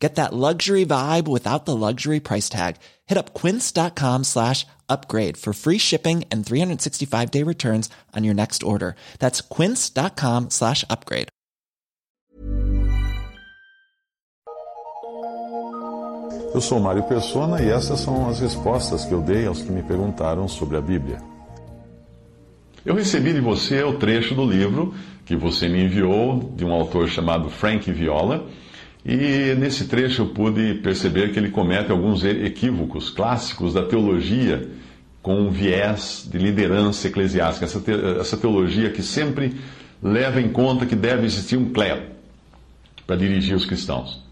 Get 0.00 0.14
that 0.14 0.32
luxury 0.32 0.86
vibe 0.86 1.28
without 1.28 1.66
the 1.66 1.76
luxury 1.76 2.20
price 2.20 2.48
tag. 2.48 2.76
Hit 3.06 3.18
up 3.18 3.34
quince.com 3.34 4.24
slash 4.24 4.66
upgrade 4.88 5.36
for 5.36 5.52
free 5.52 5.78
shipping 5.78 6.24
and 6.32 6.44
365 6.44 7.30
day 7.30 7.44
returns 7.44 7.90
on 8.16 8.24
your 8.24 8.34
next 8.34 8.62
order. 8.62 8.96
That's 9.18 9.42
quince.com 9.42 10.48
slash 10.50 10.84
upgrade. 10.88 11.28
Eu 16.52 16.60
sou 16.60 16.80
Mário 16.80 17.04
Persona 17.04 17.62
e 17.62 17.70
essas 17.70 18.00
são 18.00 18.28
as 18.28 18.40
respostas 18.40 19.04
que 19.04 19.12
eu 19.14 19.20
dei 19.20 19.46
aos 19.46 19.62
que 19.62 19.70
me 19.70 19.82
perguntaram 19.82 20.48
sobre 20.48 20.76
a 20.76 20.80
Bíblia. 20.80 21.22
Eu 22.84 22.94
recebi 22.96 23.32
de 23.32 23.40
você 23.40 23.84
o 23.84 23.98
trecho 23.98 24.34
do 24.34 24.44
livro 24.44 24.92
que 25.24 25.36
você 25.36 25.68
me 25.68 25.84
enviou 25.84 26.40
de 26.56 26.64
um 26.64 26.72
autor 26.72 27.08
chamado 27.08 27.48
Frank 27.50 27.92
Viola 27.92 28.48
e 29.04 29.54
nesse 29.54 29.86
trecho 29.86 30.22
eu 30.22 30.26
pude 30.26 30.74
perceber 30.74 31.32
que 31.32 31.38
ele 31.38 31.50
comete 31.50 31.90
alguns 31.90 32.22
equívocos 32.22 33.08
clássicos 33.08 33.74
da 33.74 33.82
teologia 33.82 34.68
com 35.22 35.40
um 35.40 35.50
viés 35.50 36.28
de 36.30 36.38
liderança 36.38 37.08
eclesiástica. 37.08 37.64
Essa, 37.64 37.80
te, 37.80 37.92
essa 38.20 38.36
teologia 38.36 38.90
que 38.90 39.02
sempre 39.02 39.54
leva 40.02 40.40
em 40.40 40.50
conta 40.50 40.86
que 40.86 40.96
deve 40.96 41.24
existir 41.24 41.56
um 41.56 41.70
clero 41.72 42.02
para 43.06 43.16
dirigir 43.16 43.56
os 43.56 43.64
cristãos. 43.64 44.22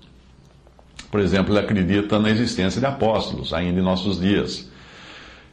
Por 1.11 1.21
exemplo, 1.21 1.53
ele 1.53 1.61
acredita 1.61 2.19
na 2.19 2.31
existência 2.31 2.81
de 2.81 2.87
apóstolos, 2.87 3.55
ainda 3.55 3.81
em 3.81 3.83
nossos 3.83 4.21
dias. 4.21 4.71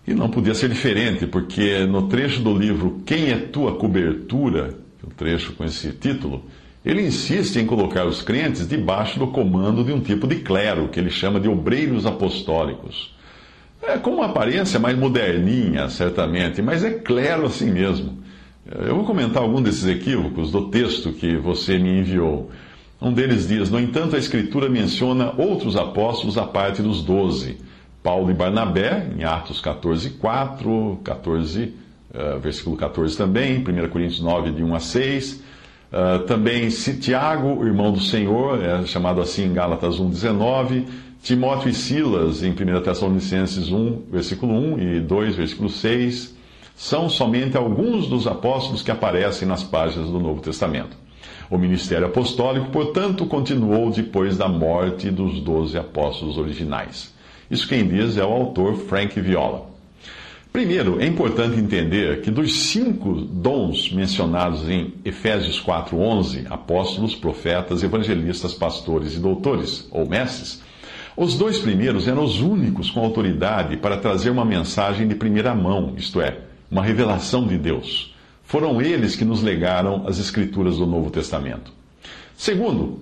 E 0.06 0.14
não 0.14 0.30
podia 0.30 0.54
ser 0.54 0.70
diferente, 0.70 1.26
porque 1.26 1.86
no 1.86 2.08
trecho 2.08 2.42
do 2.42 2.56
livro 2.56 3.02
Quem 3.06 3.32
é 3.32 3.38
Tua 3.38 3.76
Cobertura, 3.76 4.78
o 5.02 5.10
trecho 5.10 5.54
com 5.54 5.64
esse 5.64 5.92
título, 5.94 6.46
ele 6.86 7.02
insiste 7.02 7.58
em 7.58 7.66
colocar 7.66 8.06
os 8.06 8.22
crentes 8.22 8.68
debaixo 8.68 9.18
do 9.18 9.28
comando 9.28 9.84
de 9.84 9.92
um 9.92 10.00
tipo 10.00 10.28
de 10.28 10.36
clero, 10.36 10.88
que 10.90 11.00
ele 11.00 11.10
chama 11.10 11.40
de 11.40 11.50
obreiros 11.50 12.06
apostólicos. 12.06 13.16
É 13.82 13.98
com 13.98 14.12
uma 14.12 14.28
aparência 14.28 14.80
mais 14.80 14.98
moderninha, 14.98 15.90
certamente, 15.90 16.62
mas 16.62 16.84
é 16.84 16.92
clero 16.92 17.48
assim 17.48 17.72
mesmo. 17.72 18.20
Eu 18.66 18.96
vou 18.96 19.06
comentar 19.06 19.42
algum 19.44 19.62
desses 19.62 19.88
equívocos 19.88 20.52
do 20.52 20.70
texto 20.70 21.12
que 21.12 21.38
você 21.38 21.78
me 21.78 22.00
enviou. 22.00 22.52
Um 23.02 23.14
deles 23.14 23.48
diz: 23.48 23.70
No 23.70 23.80
entanto, 23.80 24.16
a 24.16 24.20
Escritura 24.20 24.70
menciona 24.70 25.34
outros 25.38 25.76
apóstolos 25.76 26.38
à 26.38 26.46
parte 26.46 26.82
dos 26.82 27.04
doze. 27.04 27.58
Paulo 28.02 28.30
e 28.30 28.34
Barnabé, 28.34 29.08
em 29.18 29.24
Atos 29.24 29.60
14, 29.60 30.12
4, 30.12 31.00
14, 31.04 31.74
uh, 32.14 32.40
versículo 32.40 32.78
14 32.78 33.18
também, 33.18 33.58
1 33.60 33.90
Coríntios 33.90 34.22
9, 34.22 34.52
de 34.52 34.64
1 34.64 34.76
a 34.76 34.80
6. 34.80 35.45
Uh, 35.96 36.26
também 36.26 36.68
Tiago, 36.68 37.66
irmão 37.66 37.90
do 37.90 38.02
Senhor, 38.02 38.62
é 38.62 38.86
chamado 38.86 39.22
assim 39.22 39.46
em 39.46 39.54
Gálatas 39.54 39.96
1,19. 39.96 40.84
Timóteo 41.24 41.70
e 41.70 41.74
Silas, 41.74 42.44
em 42.44 42.52
1 42.52 42.82
Tessalonicenses 42.82 43.72
1, 43.72 44.02
versículo 44.12 44.54
1 44.54 44.80
e 44.80 45.00
2, 45.00 45.36
versículo 45.38 45.70
6. 45.70 46.36
São 46.76 47.10
somente 47.10 47.56
alguns 47.56 48.08
dos 48.08 48.28
apóstolos 48.28 48.82
que 48.82 48.92
aparecem 48.92 49.48
nas 49.48 49.64
páginas 49.64 50.10
do 50.10 50.20
Novo 50.20 50.42
Testamento. 50.42 50.98
O 51.50 51.58
ministério 51.58 52.08
apostólico, 52.08 52.72
portanto, 52.72 53.26
continuou 53.26 53.90
depois 53.90 54.36
da 54.36 54.50
morte 54.50 55.10
dos 55.10 55.40
doze 55.40 55.78
apóstolos 55.78 56.38
originais. 56.38 57.14
Isso 57.50 57.70
quem 57.70 57.88
diz 57.88 58.18
é 58.18 58.26
o 58.26 58.34
autor 58.34 58.76
Frank 58.76 59.18
Viola. 59.22 59.75
Primeiro, 60.56 61.02
é 61.02 61.06
importante 61.06 61.60
entender 61.60 62.22
que 62.22 62.32
dos 62.32 62.70
cinco 62.70 63.14
dons 63.14 63.92
mencionados 63.92 64.70
em 64.70 64.94
Efésios 65.04 65.60
4:11, 65.60 66.46
apóstolos, 66.50 67.14
profetas, 67.14 67.84
evangelistas, 67.84 68.54
pastores 68.54 69.18
e 69.18 69.20
doutores 69.20 69.86
ou 69.92 70.08
mestres, 70.08 70.62
os 71.18 71.38
dois 71.38 71.60
primeiros 71.60 72.08
eram 72.08 72.24
os 72.24 72.40
únicos 72.40 72.90
com 72.90 73.02
autoridade 73.02 73.76
para 73.76 73.98
trazer 73.98 74.30
uma 74.30 74.46
mensagem 74.46 75.10
de 75.10 75.16
primeira 75.16 75.54
mão, 75.54 75.94
isto 75.98 76.22
é, 76.22 76.38
uma 76.72 76.82
revelação 76.82 77.46
de 77.46 77.58
Deus. 77.58 78.16
Foram 78.46 78.82
eles 78.82 79.14
que 79.14 79.26
nos 79.26 79.44
legaram 79.44 80.08
as 80.08 80.20
escrituras 80.20 80.78
do 80.78 80.86
Novo 80.86 81.10
Testamento. 81.10 81.74
Segundo, 82.38 83.02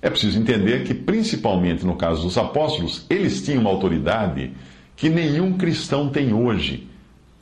é 0.00 0.08
preciso 0.08 0.38
entender 0.38 0.84
que, 0.84 0.94
principalmente 0.94 1.84
no 1.84 1.96
caso 1.96 2.22
dos 2.22 2.38
apóstolos, 2.38 3.04
eles 3.10 3.44
tinham 3.44 3.60
uma 3.60 3.68
autoridade 3.68 4.52
que 4.96 5.10
nenhum 5.10 5.52
cristão 5.52 6.08
tem 6.08 6.32
hoje 6.32 6.93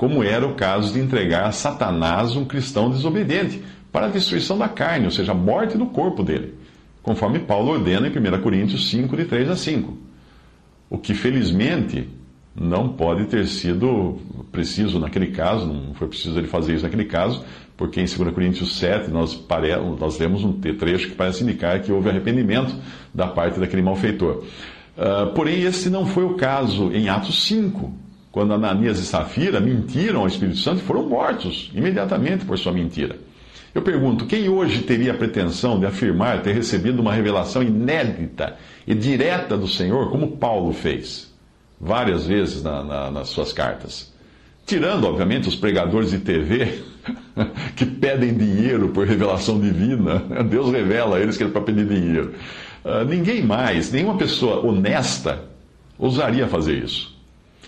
como 0.03 0.25
era 0.25 0.45
o 0.45 0.57
caso 0.57 0.93
de 0.93 0.99
entregar 0.99 1.45
a 1.45 1.53
Satanás 1.53 2.35
um 2.35 2.45
cristão 2.45 2.91
desobediente 2.91 3.63
para 3.93 4.07
a 4.07 4.09
destruição 4.09 4.59
da 4.59 4.69
carne, 4.69 5.05
ou 5.05 5.13
seja, 5.13 5.31
a 5.31 5.35
morte 5.35 5.79
do 5.79 5.87
corpo 5.87 6.25
dele, 6.25 6.55
conforme 7.05 7.39
Paulo 7.39 7.71
ordena 7.71 8.09
em 8.09 8.11
1 8.11 8.43
Coríntios 8.43 8.91
5, 8.91 9.17
de 9.17 9.27
3 9.27 9.51
a 9.51 9.55
5. 9.55 9.97
O 10.91 10.99
que 10.99 11.15
felizmente 11.15 12.09
não 12.53 12.89
pode 12.89 13.27
ter 13.27 13.47
sido 13.47 14.19
preciso 14.51 14.99
naquele 14.99 15.29
caso, 15.29 15.69
não 15.69 15.95
foi 15.95 16.09
preciso 16.09 16.37
ele 16.37 16.49
fazer 16.49 16.75
isso 16.75 16.83
naquele 16.83 17.05
caso, 17.05 17.45
porque 17.77 18.01
em 18.01 18.05
2 18.05 18.35
Coríntios 18.35 18.77
7 18.81 19.09
nós, 19.09 19.37
pare... 19.37 19.69
nós 20.01 20.19
lemos 20.19 20.43
um 20.43 20.53
trecho 20.53 21.11
que 21.11 21.15
parece 21.15 21.45
indicar 21.45 21.81
que 21.81 21.93
houve 21.93 22.09
arrependimento 22.09 22.75
da 23.15 23.29
parte 23.29 23.61
daquele 23.61 23.83
malfeitor. 23.83 24.43
Uh, 24.97 25.33
porém, 25.33 25.62
esse 25.62 25.89
não 25.89 26.07
foi 26.07 26.25
o 26.25 26.35
caso 26.35 26.93
em 26.93 27.09
Atos 27.09 27.45
5, 27.45 28.02
quando 28.32 28.54
Ananias 28.54 28.98
e 28.98 29.04
Safira 29.04 29.60
mentiram 29.60 30.20
ao 30.20 30.26
Espírito 30.26 30.56
Santo 30.56 30.81
e 30.81 30.84
foram 30.84 31.06
mortos 31.06 31.70
imediatamente 31.75 32.47
por 32.47 32.59
sua 32.59 32.72
mentira. 32.72 33.16
Eu 33.75 33.82
pergunto, 33.82 34.26
quem 34.26 34.48
hoje 34.48 34.82
teria 34.82 35.12
a 35.12 35.16
pretensão 35.16 35.78
de 35.78 35.84
afirmar 35.84 36.43
ter 36.43 36.54
recebido 36.54 37.00
uma 37.00 37.12
revelação 37.12 37.62
inédita 37.62 38.56
e 38.87 38.94
direta 38.94 39.56
do 39.56 39.69
Senhor, 39.69 40.10
como 40.10 40.37
Paulo 40.37 40.72
fez 40.72 41.32
várias 41.78 42.26
vezes 42.26 42.62
na, 42.62 42.82
na, 42.82 43.10
nas 43.10 43.28
suas 43.28 43.53
cartas? 43.53 44.12
Tirando, 44.64 45.06
obviamente, 45.06 45.49
os 45.49 45.56
pregadores 45.56 46.10
de 46.10 46.19
TV 46.19 46.82
que 47.76 47.84
pedem 47.84 48.34
dinheiro 48.34 48.88
por 48.88 49.06
revelação 49.06 49.60
divina, 49.60 50.19
Deus 50.49 50.70
revela 50.70 51.16
a 51.16 51.20
eles 51.20 51.37
que 51.37 51.44
é 51.44 51.49
para 51.49 51.60
pedir 51.60 51.87
dinheiro. 51.87 52.34
Uh, 52.84 53.04
ninguém 53.04 53.43
mais, 53.43 53.93
nenhuma 53.93 54.16
pessoa 54.16 54.64
honesta 54.64 55.44
ousaria 55.99 56.49
fazer 56.49 56.82
isso. 56.82 57.12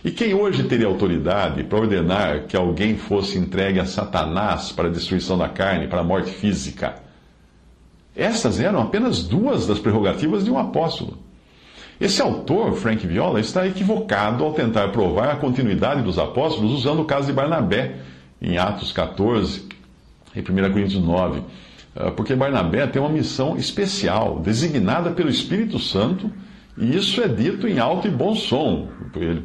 E 0.05 0.11
quem 0.11 0.35
hoje 0.35 0.65
teria 0.65 0.87
autoridade 0.87 1.65
para 1.65 1.79
ordenar 1.79 2.43
que 2.43 2.55
alguém 2.55 2.99
fosse 2.99 3.39
entregue 3.39 3.81
a 3.81 3.87
Satanás 3.87 4.71
para 4.71 4.89
a 4.89 4.93
destruição 4.93 5.39
da 5.39 5.49
carne, 5.49 5.89
para 5.89 6.01
a 6.01 6.05
morte 6.05 6.31
física? 6.31 6.97
Essas 8.15 8.61
eram 8.61 8.83
apenas 8.83 9.23
duas 9.23 9.67
das 9.67 9.79
prerrogativas 9.79 10.45
de 10.45 10.51
um 10.51 10.59
apóstolo. 10.59 11.17
Esse 11.99 12.21
autor, 12.21 12.75
Frank 12.75 13.07
Viola, 13.07 13.41
está 13.41 13.67
equivocado 13.67 14.45
ao 14.45 14.53
tentar 14.53 14.89
provar 14.89 15.31
a 15.31 15.37
continuidade 15.37 16.03
dos 16.03 16.19
apóstolos 16.19 16.73
usando 16.73 17.01
o 17.01 17.07
caso 17.07 17.29
de 17.29 17.33
Barnabé, 17.33 17.97
em 18.43 18.59
Atos 18.59 18.93
14 18.93 19.67
e 20.37 20.41
1 20.41 20.45
Coríntios 20.71 21.03
9. 21.03 21.41
Ah, 21.97 22.11
porque 22.11 22.35
Barnabé 22.35 22.87
tem 22.87 23.01
uma 23.01 23.09
missão 23.09 23.57
especial, 23.57 24.39
designada 24.41 25.13
pelo 25.13 25.31
Espírito 25.31 25.79
Santo 25.79 26.31
e 26.77 26.97
isso 26.97 27.23
é 27.23 27.29
dito 27.29 27.69
em 27.69 27.79
alto 27.79 28.09
e 28.09 28.11
bom 28.11 28.35
som. 28.35 28.89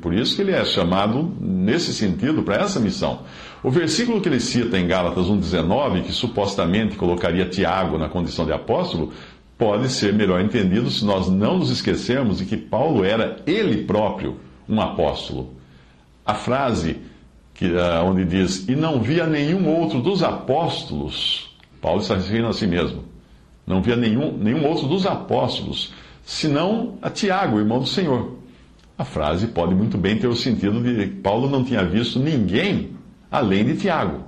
Por 0.01 0.13
isso 0.13 0.35
que 0.35 0.41
ele 0.41 0.51
é 0.51 0.65
chamado, 0.65 1.31
nesse 1.39 1.93
sentido, 1.93 2.41
para 2.41 2.55
essa 2.55 2.79
missão. 2.79 3.21
O 3.63 3.69
versículo 3.69 4.19
que 4.19 4.27
ele 4.27 4.39
cita 4.39 4.79
em 4.79 4.87
Gálatas 4.87 5.27
1,19, 5.27 6.03
que 6.03 6.11
supostamente 6.11 6.95
colocaria 6.95 7.45
Tiago 7.45 7.99
na 7.99 8.09
condição 8.09 8.45
de 8.45 8.51
apóstolo, 8.51 9.13
pode 9.57 9.89
ser 9.89 10.13
melhor 10.13 10.41
entendido 10.41 10.89
se 10.89 11.05
nós 11.05 11.27
não 11.27 11.59
nos 11.59 11.69
esquecermos 11.69 12.39
de 12.39 12.45
que 12.45 12.57
Paulo 12.57 13.03
era 13.03 13.37
ele 13.45 13.83
próprio 13.83 14.37
um 14.67 14.81
apóstolo. 14.81 15.53
A 16.25 16.33
frase 16.33 16.97
que, 17.53 17.65
uh, 17.65 18.05
onde 18.05 18.23
diz, 18.23 18.67
e 18.69 18.75
não 18.75 19.01
via 19.01 19.27
nenhum 19.27 19.67
outro 19.67 20.01
dos 20.01 20.23
apóstolos, 20.23 21.53
Paulo 21.81 21.99
está 22.01 22.15
referindo 22.15 22.47
a 22.47 22.53
si 22.53 22.65
mesmo, 22.65 23.03
não 23.67 23.81
via 23.81 23.97
nenhum, 23.97 24.35
nenhum 24.35 24.65
outro 24.65 24.87
dos 24.87 25.05
apóstolos 25.05 25.91
senão 26.29 26.99
a 27.01 27.09
Tiago, 27.09 27.57
irmão 27.57 27.79
do 27.79 27.87
Senhor. 27.87 28.37
A 28.95 29.03
frase 29.03 29.47
pode 29.47 29.73
muito 29.73 29.97
bem 29.97 30.15
ter 30.19 30.27
o 30.27 30.35
sentido 30.35 30.79
de 30.79 31.07
Paulo 31.07 31.49
não 31.49 31.63
tinha 31.63 31.83
visto 31.83 32.19
ninguém 32.19 32.91
além 33.31 33.65
de 33.65 33.77
Tiago. 33.77 34.25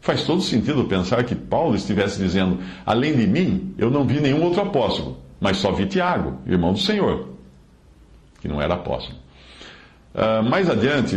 Faz 0.00 0.22
todo 0.22 0.40
sentido 0.40 0.84
pensar 0.84 1.24
que 1.24 1.34
Paulo 1.34 1.74
estivesse 1.74 2.22
dizendo: 2.22 2.60
além 2.84 3.16
de 3.16 3.26
mim, 3.26 3.74
eu 3.76 3.90
não 3.90 4.04
vi 4.06 4.20
nenhum 4.20 4.40
outro 4.44 4.62
apóstolo, 4.62 5.18
mas 5.40 5.56
só 5.56 5.72
vi 5.72 5.86
Tiago, 5.86 6.38
irmão 6.46 6.72
do 6.72 6.78
Senhor, 6.78 7.30
que 8.40 8.46
não 8.46 8.62
era 8.62 8.74
apóstolo. 8.74 9.18
Uh, 10.14 10.48
mais 10.48 10.70
adiante, 10.70 11.16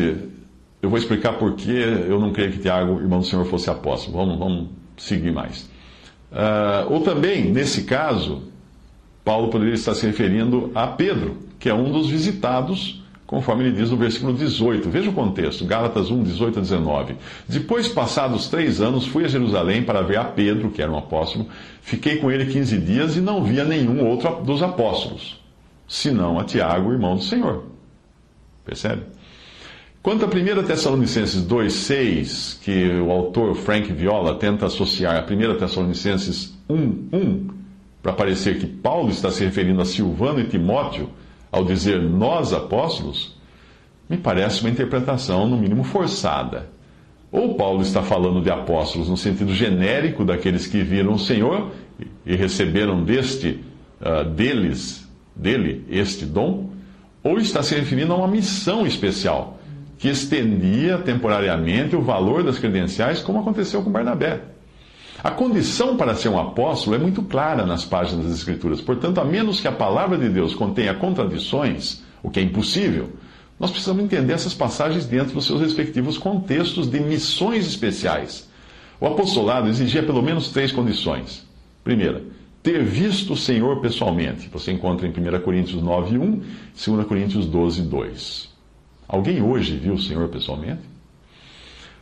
eu 0.81 0.89
vou 0.89 0.97
explicar 0.97 1.33
por 1.33 1.53
que 1.53 1.69
eu 1.69 2.19
não 2.19 2.33
creio 2.33 2.51
que 2.53 2.57
Tiago, 2.57 2.99
irmão 2.99 3.19
do 3.19 3.25
Senhor, 3.25 3.45
fosse 3.45 3.69
apóstolo. 3.69 4.17
Vamos, 4.17 4.39
vamos 4.39 4.69
seguir 4.97 5.31
mais. 5.31 5.69
Uh, 6.31 6.91
ou 6.91 7.01
também, 7.01 7.51
nesse 7.51 7.83
caso, 7.83 8.48
Paulo 9.29 9.49
poderia 9.49 9.75
estar 9.75 9.93
se 9.93 10.07
referindo 10.07 10.71
a 10.73 10.87
Pedro, 10.87 11.37
que 11.59 11.69
é 11.69 11.73
um 11.73 11.91
dos 11.91 12.09
visitados, 12.09 12.99
conforme 13.27 13.63
ele 13.63 13.75
diz 13.75 13.91
no 13.91 13.95
versículo 13.95 14.33
18. 14.33 14.89
Veja 14.89 15.11
o 15.11 15.13
contexto, 15.13 15.65
Gálatas 15.65 16.09
1, 16.09 16.23
18 16.23 16.57
a 16.57 16.61
19. 16.63 17.15
Depois, 17.47 17.87
passados 17.87 18.47
três 18.47 18.81
anos, 18.81 19.05
fui 19.05 19.23
a 19.23 19.27
Jerusalém 19.27 19.83
para 19.83 20.01
ver 20.01 20.17
a 20.17 20.23
Pedro, 20.23 20.71
que 20.71 20.81
era 20.81 20.91
um 20.91 20.97
apóstolo. 20.97 21.45
Fiquei 21.79 22.15
com 22.17 22.31
ele 22.31 22.51
15 22.51 22.79
dias 22.79 23.17
e 23.17 23.21
não 23.21 23.43
via 23.43 23.63
nenhum 23.63 24.03
outro 24.03 24.43
dos 24.43 24.63
apóstolos, 24.63 25.39
senão 25.87 26.39
a 26.39 26.43
Tiago, 26.43 26.91
irmão 26.91 27.15
do 27.15 27.21
Senhor. 27.21 27.65
Percebe? 28.65 29.03
Quanto 30.01 30.25
a 30.25 30.27
1 30.27 30.63
Tessalonicenses 30.63 31.43
2,6, 31.43 32.63
que 32.63 32.99
o 32.99 33.11
autor 33.11 33.53
Frank 33.53 33.93
Viola 33.93 34.33
tenta 34.39 34.65
associar 34.65 35.17
a 35.17 35.21
1 35.21 35.59
Tessalonicenses 35.59 36.57
1,1, 36.67 37.58
para 38.01 38.13
parecer 38.13 38.59
que 38.59 38.67
Paulo 38.67 39.09
está 39.09 39.29
se 39.29 39.43
referindo 39.43 39.81
a 39.81 39.85
Silvano 39.85 40.39
e 40.39 40.47
Timóteo 40.47 41.09
ao 41.51 41.65
dizer 41.65 42.01
nós 42.01 42.53
apóstolos, 42.53 43.35
me 44.07 44.17
parece 44.17 44.61
uma 44.61 44.69
interpretação, 44.69 45.47
no 45.47 45.57
mínimo, 45.57 45.83
forçada. 45.83 46.69
Ou 47.31 47.55
Paulo 47.55 47.81
está 47.81 48.01
falando 48.01 48.41
de 48.41 48.49
apóstolos 48.49 49.07
no 49.07 49.17
sentido 49.17 49.53
genérico 49.53 50.25
daqueles 50.25 50.65
que 50.65 50.81
viram 50.81 51.13
o 51.13 51.19
Senhor 51.19 51.71
e 52.25 52.35
receberam 52.35 53.03
deste, 53.03 53.59
uh, 54.01 54.27
deles, 54.27 55.07
dele, 55.35 55.85
este 55.89 56.25
dom, 56.25 56.71
ou 57.23 57.37
está 57.37 57.61
se 57.61 57.75
referindo 57.75 58.13
a 58.13 58.15
uma 58.15 58.27
missão 58.27 58.87
especial 58.87 59.59
que 59.97 60.07
estendia 60.07 60.97
temporariamente 60.97 61.95
o 61.95 62.01
valor 62.01 62.41
das 62.41 62.57
credenciais, 62.57 63.21
como 63.21 63.39
aconteceu 63.39 63.83
com 63.83 63.91
Barnabé. 63.91 64.41
A 65.21 65.31
condição 65.31 65.97
para 65.97 66.15
ser 66.15 66.29
um 66.29 66.39
apóstolo 66.39 66.95
é 66.95 66.99
muito 66.99 67.21
clara 67.23 67.65
nas 67.65 67.83
páginas 67.83 68.25
das 68.25 68.35
Escrituras. 68.35 68.79
Portanto, 68.79 69.19
a 69.19 69.25
menos 69.25 69.59
que 69.59 69.67
a 69.67 69.71
palavra 69.71 70.17
de 70.17 70.29
Deus 70.29 70.55
contenha 70.55 70.93
contradições, 70.93 72.01
o 72.23 72.29
que 72.29 72.39
é 72.39 72.43
impossível, 72.43 73.09
nós 73.59 73.69
precisamos 73.69 74.01
entender 74.01 74.31
essas 74.31 74.53
passagens 74.53 75.05
dentro 75.05 75.33
dos 75.33 75.45
seus 75.45 75.59
respectivos 75.59 76.17
contextos 76.17 76.89
de 76.89 77.01
missões 77.01 77.67
especiais. 77.67 78.49
O 79.01 79.05
apostolado 79.05 79.67
exigia 79.67 80.03
pelo 80.03 80.21
menos 80.21 80.49
três 80.49 80.71
condições. 80.71 81.45
Primeira, 81.83 82.23
ter 82.63 82.81
visto 82.83 83.33
o 83.33 83.37
Senhor 83.37 83.81
pessoalmente. 83.81 84.47
Você 84.49 84.71
encontra 84.71 85.05
em 85.05 85.11
1 85.11 85.41
Coríntios 85.41 85.81
9, 85.81 86.17
1 86.17 86.23
e 86.23 86.91
2 86.91 87.07
Coríntios 87.07 87.45
12, 87.45 87.81
2. 87.81 88.49
Alguém 89.05 89.41
hoje 89.41 89.75
viu 89.75 89.95
o 89.95 90.01
Senhor 90.01 90.29
pessoalmente? 90.29 90.88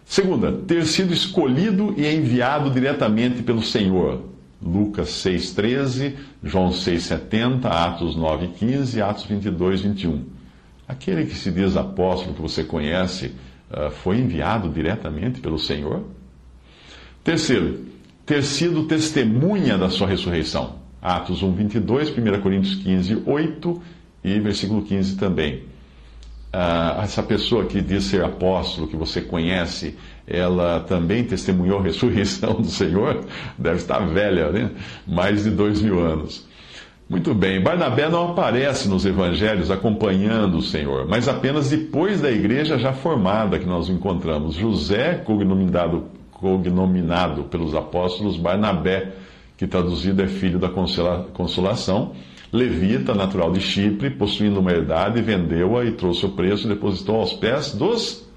Segunda, 0.07 0.53
ter 0.53 0.85
sido 0.85 1.13
escolhido 1.13 1.93
e 1.97 2.07
enviado 2.07 2.71
diretamente 2.71 3.43
pelo 3.43 3.61
Senhor. 3.61 4.23
Lucas 4.59 5.09
6,13, 5.09 6.13
João 6.41 6.69
6,70, 6.69 7.65
Atos 7.65 8.17
9,15 8.17 9.01
Atos 9.01 9.25
22, 9.25 9.81
21. 9.81 10.23
Aquele 10.87 11.25
que 11.25 11.35
se 11.35 11.51
diz 11.51 11.75
apóstolo 11.75 12.33
que 12.33 12.41
você 12.41 12.63
conhece 12.63 13.33
ah, 13.69 13.89
foi 13.91 14.17
enviado 14.17 14.69
diretamente 14.69 15.41
pelo 15.41 15.59
Senhor? 15.59 16.05
Terceiro, 17.21 17.85
ter 18.25 18.43
sido 18.43 18.85
testemunha 18.85 19.77
da 19.77 19.89
sua 19.89 20.07
ressurreição. 20.07 20.77
Atos 21.01 21.43
1, 21.43 21.51
22, 21.53 22.09
1 22.11 22.41
Coríntios 22.41 22.75
15, 22.75 23.23
8 23.25 23.81
e 24.23 24.39
versículo 24.39 24.81
15 24.83 25.17
também 25.17 25.65
ah, 26.51 27.01
essa 27.03 27.21
pessoa 27.21 27.65
que 27.65 27.81
diz 27.81 28.05
ser 28.05 28.23
apóstolo, 28.23 28.87
que 28.87 28.95
você 28.95 29.21
conhece, 29.21 29.97
ela 30.25 30.79
também 30.81 31.23
testemunhou 31.23 31.79
a 31.79 31.83
ressurreição 31.83 32.53
do 32.61 32.67
Senhor? 32.67 33.25
Deve 33.57 33.77
estar 33.77 33.99
velha, 33.99 34.51
né? 34.51 34.71
Mais 35.05 35.43
de 35.43 35.51
dois 35.51 35.81
mil 35.81 35.99
anos. 35.99 36.47
Muito 37.09 37.33
bem, 37.33 37.61
Barnabé 37.61 38.09
não 38.09 38.31
aparece 38.31 38.89
nos 38.89 39.05
evangelhos 39.05 39.71
acompanhando 39.71 40.57
o 40.57 40.61
Senhor, 40.61 41.07
mas 41.07 41.29
apenas 41.29 41.69
depois 41.69 42.19
da 42.19 42.29
igreja 42.29 42.77
já 42.77 42.91
formada 42.91 43.57
que 43.57 43.65
nós 43.65 43.87
encontramos. 43.87 44.55
José, 44.55 45.13
cognominado, 45.13 46.03
cognominado 46.31 47.43
pelos 47.43 47.73
apóstolos 47.73 48.35
Barnabé, 48.35 49.13
que 49.55 49.65
traduzido 49.65 50.21
é 50.21 50.27
filho 50.27 50.59
da 50.59 50.69
consolação 50.69 52.13
levita, 52.51 53.13
natural 53.13 53.51
de 53.51 53.59
Chipre, 53.59 54.09
possuindo 54.09 54.59
uma 54.59 54.71
herdade, 54.71 55.21
vendeu-a 55.21 55.85
e 55.85 55.91
trouxe 55.91 56.25
o 56.25 56.29
preço 56.29 56.65
e 56.65 56.69
depositou 56.69 57.17
aos 57.17 57.33
pés 57.33 57.73
dos 57.73 58.27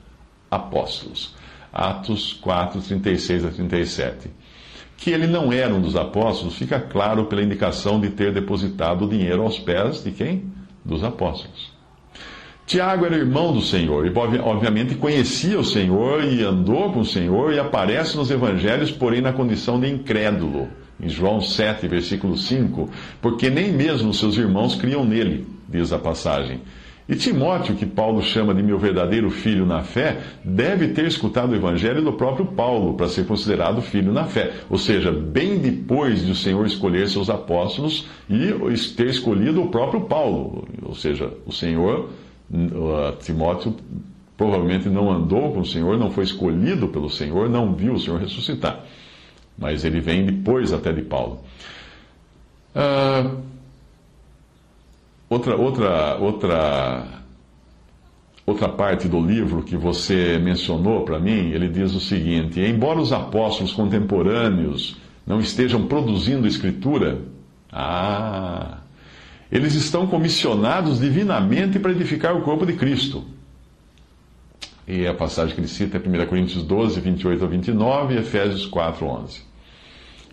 apóstolos. 0.51 1.35
Atos 1.73 2.33
4, 2.33 2.81
36 2.81 3.45
a 3.45 3.51
37. 3.51 4.31
Que 4.97 5.11
ele 5.11 5.27
não 5.27 5.53
era 5.53 5.73
um 5.73 5.81
dos 5.81 5.97
apóstolos 5.97 6.57
fica 6.57 6.81
claro 6.81 7.25
pela 7.27 7.43
indicação 7.43 8.01
de 8.01 8.11
ter 8.11 8.33
depositado 8.33 9.05
o 9.05 9.09
dinheiro 9.09 9.43
aos 9.43 9.59
pés 9.59 10.03
de 10.03 10.11
quem? 10.11 10.45
Dos 10.85 11.05
apóstolos. 11.05 11.73
Tiago 12.67 13.05
era 13.05 13.17
irmão 13.17 13.53
do 13.53 13.61
Senhor 13.61 14.07
e, 14.07 14.13
obviamente, 14.41 14.95
conhecia 14.95 15.59
o 15.59 15.65
Senhor 15.65 16.23
e 16.23 16.45
andou 16.45 16.93
com 16.93 17.01
o 17.01 17.05
Senhor 17.05 17.53
e 17.53 17.59
aparece 17.59 18.17
nos 18.17 18.31
evangelhos, 18.31 18.93
porém 18.93 19.21
na 19.21 19.33
condição 19.33 19.81
de 19.81 19.89
incrédulo 19.89 20.69
em 21.03 21.09
João 21.09 21.41
7, 21.41 21.87
versículo 21.89 22.37
5, 22.37 22.89
porque 23.21 23.51
nem 23.51 23.73
mesmo 23.73 24.13
seus 24.13 24.37
irmãos 24.37 24.75
criam 24.75 25.05
nele, 25.05 25.47
diz 25.69 25.93
a 25.93 25.99
passagem. 25.99 26.61
E 27.09 27.17
Timóteo, 27.17 27.75
que 27.75 27.85
Paulo 27.85 28.23
chama 28.23 28.55
de 28.55 28.63
meu 28.63 28.79
verdadeiro 28.79 29.31
filho 29.31 29.67
na 29.67 29.83
fé, 29.83 30.19
deve 30.45 30.89
ter 30.89 31.07
escutado 31.07 31.51
o 31.51 31.57
evangelho 31.57 32.03
do 32.03 32.13
próprio 32.13 32.47
Paulo 32.47 32.95
para 32.95 33.09
ser 33.09 33.27
considerado 33.27 33.83
filho 33.83 34.13
na 34.13 34.27
fé. 34.27 34.53
Ou 34.71 34.79
seja, 34.79 35.11
bem 35.11 35.59
depois 35.59 36.25
de 36.25 36.31
o 36.31 36.37
Senhor 36.37 36.65
escolher 36.65 37.09
seus 37.09 37.29
apóstolos 37.29 38.07
e 38.29 38.55
ter 38.95 39.09
escolhido 39.09 39.61
o 39.61 39.71
próprio 39.71 40.03
Paulo. 40.03 40.69
Ou 40.85 40.95
seja, 40.95 41.33
o 41.45 41.53
Senhor, 41.53 42.11
Timóteo 43.25 43.75
provavelmente 44.37 44.89
não 44.89 45.11
andou 45.11 45.53
com 45.53 45.61
o 45.61 45.67
Senhor, 45.67 45.99
não 45.99 46.13
foi 46.13 46.23
escolhido 46.23 46.87
pelo 46.87 47.11
Senhor, 47.11 47.51
não 47.51 47.75
viu 47.75 47.95
o 47.95 47.99
Senhor 47.99 48.21
ressuscitar 48.21 48.85
mas 49.61 49.85
ele 49.85 50.01
vem 50.01 50.25
depois 50.25 50.73
até 50.73 50.91
de 50.91 51.03
Paulo. 51.03 51.45
Uh, 52.75 53.43
outra, 55.29 55.55
outra, 55.55 56.17
outra, 56.17 57.07
outra 58.47 58.69
parte 58.71 59.07
do 59.07 59.21
livro 59.21 59.63
que 59.63 59.77
você 59.77 60.39
mencionou 60.39 61.05
para 61.05 61.21
mim, 61.21 61.51
ele 61.51 61.69
diz 61.69 61.95
o 61.95 62.01
seguinte: 62.01 62.59
embora 62.59 62.99
os 62.99 63.13
apóstolos 63.13 63.73
contemporâneos 63.73 64.97
não 65.27 65.39
estejam 65.39 65.87
produzindo 65.87 66.49
escritura, 66.49 67.21
ah, 67.71 68.79
eles 69.53 69.75
estão 69.75 70.07
comissionados 70.07 71.01
divinamente 71.01 71.79
para 71.79 71.93
edificar 71.93 72.35
o 72.35 72.43
corpo 72.43 72.65
de 72.65 72.73
Cristo. 72.73 73.25
E 74.89 75.07
a 75.07 75.15
passagem 75.15 75.55
que 75.55 75.61
ele 75.61 75.69
cita 75.69 75.99
é 75.99 76.01
1 76.01 76.27
Coríntios 76.27 76.65
12, 76.65 76.99
28 77.01 77.45
a 77.45 77.47
29 77.47 78.15
e 78.15 78.19
Efésios 78.19 78.67
4, 78.67 79.07
11. 79.07 79.50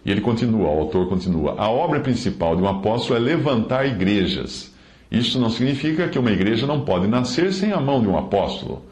E 0.06 0.12
ele 0.12 0.22
continua, 0.22 0.70
o 0.70 0.80
autor 0.80 1.08
continua: 1.08 1.56
a 1.58 1.70
obra 1.70 2.00
principal 2.00 2.56
de 2.56 2.62
um 2.62 2.68
apóstolo 2.68 3.18
é 3.18 3.22
levantar 3.22 3.86
igrejas. 3.86 4.74
Isso 5.12 5.39
não 5.39 5.50
significa 5.50 6.08
que 6.08 6.20
uma 6.20 6.32
igreja 6.32 6.68
não 6.68 6.82
pode 6.82 7.08
nascer 7.08 7.54
sem 7.54 7.72
a 7.72 7.80
mão 7.80 8.01
de 8.01 8.08
um 8.08 8.18
apóstolo. 8.18 8.84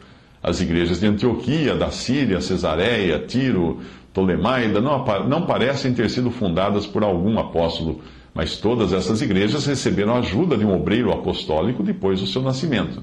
As 0.42 0.60
igrejas 0.60 1.00
de 1.00 1.06
Antioquia, 1.06 1.74
da 1.74 1.90
Síria, 1.90 2.40
Cesareia, 2.40 3.18
Tiro, 3.18 3.80
Ptolemaida 4.12 4.80
não, 4.80 5.04
não 5.28 5.42
parecem 5.42 5.92
ter 5.92 6.08
sido 6.08 6.30
fundadas 6.30 6.86
por 6.86 7.02
algum 7.02 7.38
apóstolo, 7.38 8.00
mas 8.32 8.56
todas 8.56 8.92
essas 8.92 9.20
igrejas 9.20 9.66
receberam 9.66 10.14
a 10.14 10.20
ajuda 10.20 10.56
de 10.56 10.64
um 10.64 10.74
obreiro 10.74 11.12
apostólico 11.12 11.82
depois 11.82 12.20
do 12.20 12.26
seu 12.26 12.40
nascimento. 12.40 13.02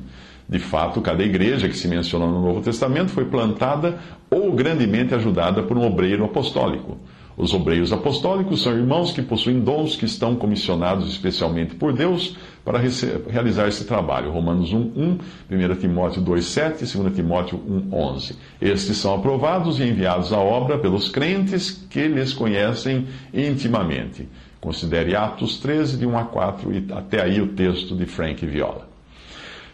De 0.50 0.60
fato, 0.60 1.02
cada 1.02 1.24
igreja 1.24 1.70
que 1.70 1.78
se 1.78 1.88
menciona 1.88 2.26
no 2.26 2.42
Novo 2.42 2.62
Testamento 2.62 3.12
foi 3.12 3.26
plantada 3.26 4.00
ou 4.30 4.52
grandemente 4.54 5.14
ajudada 5.14 5.62
por 5.64 5.78
um 5.78 5.86
obreiro 5.86 6.26
apostólico. 6.26 6.98
Os 7.36 7.54
obreiros 7.54 7.92
apostólicos 7.92 8.62
são 8.62 8.78
irmãos 8.78 9.12
que 9.12 9.22
possuem 9.22 9.60
dons 9.60 9.96
que 9.96 10.06
estão 10.06 10.36
comissionados 10.36 11.10
especialmente 11.10 11.74
por 11.74 11.92
Deus 11.92 12.38
para 12.64 12.80
realizar 13.28 13.68
esse 13.68 13.86
trabalho. 13.86 14.32
Romanos 14.32 14.72
1, 14.72 14.78
1, 14.78 15.18
1 15.52 15.76
Timóteo 15.80 16.22
2, 16.22 16.46
7 16.46 16.98
2 16.98 17.16
Timóteo 17.16 17.60
1, 17.92 17.96
11. 17.96 18.38
Estes 18.62 18.98
são 18.98 19.16
aprovados 19.16 19.80
e 19.80 19.84
enviados 19.84 20.32
à 20.32 20.40
obra 20.40 20.78
pelos 20.78 21.10
crentes 21.10 21.72
que 21.90 22.08
lhes 22.08 22.34
conhecem 22.34 23.08
intimamente. 23.34 24.30
Considere 24.62 25.16
Atos 25.16 25.58
13, 25.58 25.98
de 25.98 26.06
1 26.06 26.18
a 26.18 26.24
4, 26.24 26.72
e 26.72 26.86
até 26.94 27.22
aí 27.22 27.42
o 27.42 27.48
texto 27.48 27.96
de 27.96 28.06
Frank 28.06 28.46
Viola. 28.46 28.88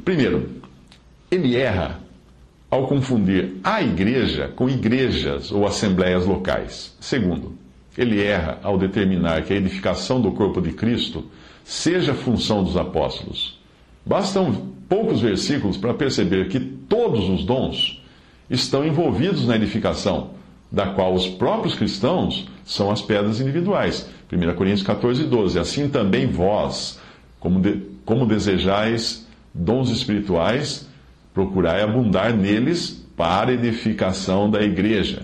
Primeiro, 0.04 0.50
ele 1.30 1.56
erra 1.56 2.00
ao 2.70 2.88
confundir 2.88 3.56
a 3.64 3.82
igreja 3.82 4.52
com 4.56 4.70
igrejas 4.70 5.52
ou 5.52 5.66
assembleias 5.66 6.26
locais. 6.26 6.96
Segundo, 7.00 7.54
ele 7.98 8.22
erra 8.22 8.60
ao 8.64 8.78
determinar 8.78 9.44
que 9.44 9.54
a 9.54 9.58
edificação 9.58 10.22
do 10.22 10.32
corpo 10.32 10.62
de 10.62 10.72
Cristo 10.72 11.26
seja 11.64 12.14
função 12.14 12.64
dos 12.64 12.78
apóstolos. 12.78 13.60
Bastam 14.06 14.70
poucos 14.88 15.22
versículos 15.22 15.78
para 15.78 15.94
perceber 15.94 16.48
que 16.48 16.60
todos 16.60 17.30
os 17.30 17.44
dons 17.44 18.02
estão 18.50 18.86
envolvidos 18.86 19.46
na 19.46 19.56
edificação, 19.56 20.32
da 20.72 20.88
qual 20.88 21.14
os 21.14 21.28
próprios 21.28 21.76
cristãos 21.76 22.48
são 22.66 22.90
as 22.90 23.02
pedras 23.02 23.40
individuais. 23.40 24.10
1 24.32 24.56
Coríntios 24.56 24.84
14, 24.84 25.24
12. 25.26 25.60
Assim 25.60 25.90
também 25.90 26.28
vós, 26.28 27.00
como, 27.40 27.60
de, 27.60 27.82
como 28.06 28.26
desejais 28.26 29.28
dons 29.54 29.90
espirituais, 29.90 30.89
procurai 31.40 31.82
abundar 31.82 32.36
neles 32.36 33.06
para 33.16 33.54
edificação 33.54 34.50
da 34.50 34.62
igreja. 34.62 35.24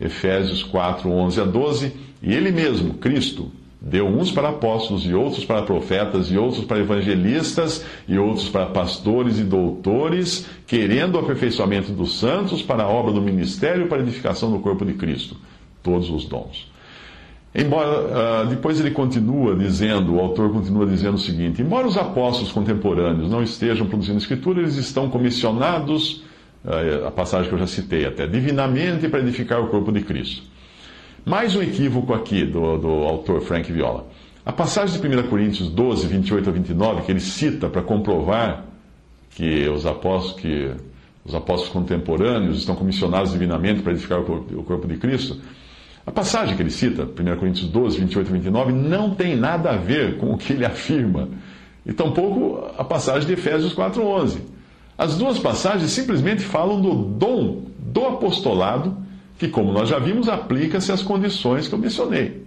Efésios 0.00 0.64
4, 0.64 1.08
11 1.08 1.40
a 1.40 1.44
12. 1.44 1.92
E 2.20 2.34
ele 2.34 2.50
mesmo, 2.50 2.94
Cristo, 2.94 3.52
Deu 3.86 4.06
uns 4.06 4.32
para 4.32 4.48
apóstolos, 4.48 5.04
e 5.04 5.12
outros 5.12 5.44
para 5.44 5.60
profetas, 5.60 6.30
e 6.30 6.38
outros 6.38 6.64
para 6.64 6.78
evangelistas, 6.78 7.84
e 8.08 8.16
outros 8.16 8.48
para 8.48 8.64
pastores 8.64 9.38
e 9.38 9.44
doutores, 9.44 10.46
querendo 10.66 11.16
o 11.16 11.18
aperfeiçoamento 11.18 11.92
dos 11.92 12.18
santos 12.18 12.62
para 12.62 12.84
a 12.84 12.88
obra 12.88 13.12
do 13.12 13.20
ministério, 13.20 13.86
para 13.86 13.98
a 13.98 14.02
edificação 14.02 14.50
do 14.50 14.60
corpo 14.60 14.86
de 14.86 14.94
Cristo. 14.94 15.36
Todos 15.82 16.08
os 16.08 16.24
dons. 16.24 16.66
Embora, 17.54 18.42
uh, 18.42 18.46
depois 18.48 18.80
ele 18.80 18.90
continua 18.90 19.54
dizendo, 19.54 20.16
o 20.16 20.20
autor 20.20 20.52
continua 20.52 20.84
dizendo 20.86 21.14
o 21.14 21.18
seguinte: 21.18 21.62
embora 21.62 21.86
os 21.86 21.96
apóstolos 21.96 22.50
contemporâneos 22.50 23.30
não 23.30 23.42
estejam 23.42 23.86
produzindo 23.86 24.18
escritura, 24.18 24.60
eles 24.60 24.76
estão 24.76 25.08
comissionados, 25.08 26.24
uh, 26.64 27.06
a 27.06 27.12
passagem 27.12 27.48
que 27.48 27.54
eu 27.54 27.58
já 27.58 27.68
citei 27.68 28.06
até, 28.06 28.26
divinamente 28.26 29.08
para 29.08 29.20
edificar 29.20 29.62
o 29.62 29.68
corpo 29.68 29.92
de 29.92 30.00
Cristo. 30.00 30.42
Mais 31.24 31.54
um 31.54 31.62
equívoco 31.62 32.12
aqui 32.12 32.44
do, 32.44 32.76
do 32.76 32.88
autor 32.88 33.40
Frank 33.40 33.70
Viola. 33.72 34.04
A 34.44 34.52
passagem 34.52 35.00
de 35.00 35.06
1 35.06 35.22
Coríntios 35.28 35.70
12, 35.70 36.08
28 36.08 36.50
a 36.50 36.52
29, 36.52 37.02
que 37.02 37.12
ele 37.12 37.20
cita 37.20 37.68
para 37.68 37.80
comprovar 37.80 38.64
que 39.30 39.68
os 39.68 39.86
apóstolos, 39.86 40.40
que 40.40 40.70
os 41.24 41.34
apóstolos 41.34 41.72
contemporâneos 41.72 42.58
estão 42.58 42.74
comissionados 42.74 43.32
divinamente 43.32 43.80
para 43.80 43.92
edificar 43.92 44.20
o 44.20 44.24
corpo, 44.24 44.58
o 44.58 44.64
corpo 44.64 44.86
de 44.86 44.96
Cristo, 44.96 45.38
a 46.06 46.12
passagem 46.12 46.54
que 46.54 46.62
ele 46.62 46.70
cita, 46.70 47.04
1 47.04 47.36
Coríntios 47.36 47.68
12, 47.68 47.98
28 47.98 48.28
a 48.28 48.32
29, 48.32 48.72
não 48.72 49.14
tem 49.14 49.36
nada 49.36 49.70
a 49.70 49.76
ver 49.76 50.18
com 50.18 50.32
o 50.32 50.38
que 50.38 50.52
ele 50.52 50.64
afirma. 50.64 51.28
E 51.86 51.92
tampouco 51.92 52.72
a 52.76 52.84
passagem 52.84 53.26
de 53.26 53.32
Efésios 53.32 53.72
4, 53.72 54.02
11. 54.02 54.42
As 54.96 55.16
duas 55.16 55.38
passagens 55.38 55.90
simplesmente 55.90 56.42
falam 56.42 56.80
do 56.80 56.94
dom 56.94 57.62
do 57.78 58.06
apostolado 58.06 58.96
que, 59.38 59.48
como 59.48 59.72
nós 59.72 59.88
já 59.88 59.98
vimos, 59.98 60.28
aplica-se 60.28 60.92
às 60.92 61.02
condições 61.02 61.68
que 61.68 61.74
eu 61.74 61.78
mencionei. 61.78 62.44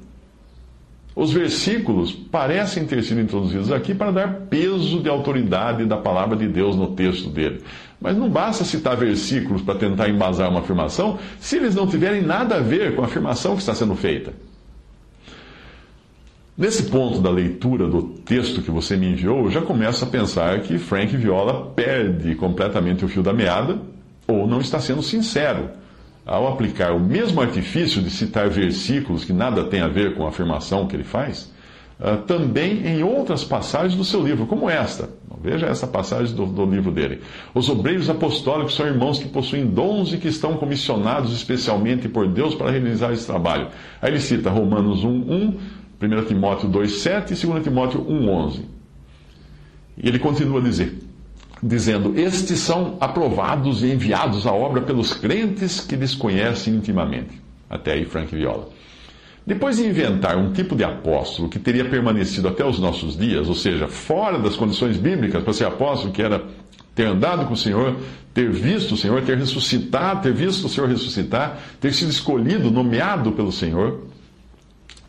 Os 1.16 1.34
versículos 1.34 2.12
parecem 2.12 2.86
ter 2.86 3.02
sido 3.04 3.20
introduzidos 3.20 3.72
aqui 3.72 3.96
para 3.96 4.12
dar 4.12 4.34
peso 4.52 5.02
de 5.02 5.10
autoridade 5.10 5.84
da 5.84 5.98
palavra 5.98 6.38
de 6.38 6.48
Deus 6.48 6.76
no 6.76 6.92
texto 6.92 7.28
dele. 7.30 7.64
Mas 8.00 8.16
não 8.16 8.30
basta 8.30 8.64
citar 8.64 8.96
versículos 8.96 9.62
para 9.62 9.80
tentar 9.80 10.10
embasar 10.10 10.50
uma 10.50 10.60
afirmação 10.60 11.18
se 11.40 11.58
eles 11.58 11.74
não 11.74 11.88
tiverem 11.88 12.22
nada 12.22 12.56
a 12.56 12.60
ver 12.60 12.96
com 12.96 13.02
a 13.02 13.06
afirmação 13.06 13.54
que 13.54 13.62
está 13.62 13.74
sendo 13.74 13.96
feita. 13.96 14.34
Nesse 16.58 16.84
ponto 16.84 17.20
da 17.20 17.30
leitura 17.30 17.88
do 17.88 18.02
texto 18.02 18.62
que 18.62 18.72
você 18.72 18.98
me 18.98 19.12
enviou, 19.12 19.46
eu 19.46 19.52
já 19.52 19.62
começo 19.62 20.04
a 20.04 20.08
pensar 20.08 20.62
que 20.62 20.80
Frank 20.80 21.16
Viola 21.16 21.72
perde 21.76 22.34
completamente 22.36 23.06
o 23.06 23.08
fio 23.08 23.22
da 23.22 23.32
meada 23.32 23.80
ou 24.28 24.48
não 24.48 24.60
está 24.60 24.80
sendo 24.80 25.02
sincero 25.04 25.70
ao 26.26 26.48
aplicar 26.48 26.92
o 26.92 27.00
mesmo 27.00 27.42
artifício 27.42 28.02
de 28.02 28.10
citar 28.10 28.50
versículos 28.50 29.24
que 29.24 29.32
nada 29.32 29.64
tem 29.64 29.80
a 29.80 29.88
ver 29.88 30.16
com 30.16 30.26
a 30.26 30.30
afirmação 30.30 30.86
que 30.86 30.96
ele 30.96 31.06
faz, 31.06 31.54
uh, 32.00 32.18
também 32.26 32.86
em 32.86 33.02
outras 33.02 33.46
passagens 33.46 33.96
do 33.96 34.04
seu 34.04 34.22
livro, 34.22 34.46
como 34.46 34.70
esta. 34.70 35.10
Veja 35.50 35.68
essa 35.68 35.88
passagem 35.88 36.36
do, 36.36 36.46
do, 36.46 36.66
livro 36.66 36.92
dele. 36.92 37.22
Os 37.54 37.70
obreiros 37.70 38.10
apostólicos 38.10 38.76
são 38.76 38.86
irmãos 38.86 39.18
que 39.18 39.30
possuem 39.30 39.66
dons 39.66 40.12
e 40.12 40.18
que 40.18 40.28
estão 40.28 40.58
comissionados 40.58 41.32
especialmente 41.32 42.10
por 42.10 42.28
Deus 42.28 42.54
para 42.54 42.70
realizar 42.70 43.14
esse 43.14 43.26
trabalho. 43.26 43.70
Aí 44.02 44.12
ele 44.12 44.20
cita 44.20 44.50
Romanos 44.50 45.06
1, 45.06 45.10
1, 45.10 45.60
1 46.02 46.26
Timóteo 46.26 46.68
2, 46.68 46.92
7 46.92 47.34
e 47.34 47.48
2 47.48 47.64
Timóteo 47.64 48.06
1, 48.06 48.30
11. 48.30 48.66
E 50.04 50.10
ele 50.10 50.20
continua 50.20 50.60
a 50.60 50.64
dizer: 50.64 51.00
dizendo: 51.64 52.20
Estes 52.20 52.60
são 52.60 52.98
aprovados 53.00 53.84
e 53.84 53.94
enviados 53.94 54.46
à 54.46 54.52
obra 54.52 54.82
pelos 54.82 55.14
crentes 55.14 55.80
que 55.80 55.96
lhes 55.96 56.14
conhecem 56.14 56.76
intimamente. 56.76 57.42
Até 57.70 57.94
aí, 57.94 58.04
Frank 58.04 58.36
Viola. 58.36 58.68
Depois 59.48 59.78
de 59.78 59.86
inventar 59.86 60.38
um 60.38 60.52
tipo 60.52 60.76
de 60.76 60.84
apóstolo 60.84 61.48
que 61.48 61.58
teria 61.58 61.86
permanecido 61.86 62.50
até 62.50 62.66
os 62.66 62.80
nossos 62.80 63.18
dias, 63.18 63.48
ou 63.48 63.56
seja, 63.56 63.88
fora 63.88 64.38
das 64.38 64.58
condições 64.58 64.98
bíblicas 64.98 65.42
para 65.42 65.54
ser 65.54 65.64
apóstolo, 65.66 66.12
que 66.12 66.22
era 66.22 66.44
ter 66.94 67.06
andado 67.06 67.46
com 67.46 67.54
o 67.54 67.58
Senhor, 67.58 67.96
ter 68.34 68.52
visto 68.52 68.96
o 68.96 68.98
Senhor, 68.98 69.22
ter 69.22 69.38
ressuscitado, 69.38 70.22
ter 70.22 70.34
visto 70.34 70.66
o 70.66 70.70
Senhor 70.70 70.90
ressuscitar, 70.90 71.60
ter 71.80 71.94
sido 71.94 72.12
escolhido, 72.12 72.70
nomeado 72.70 73.32
pelo 73.32 73.54
Senhor, 73.54 74.08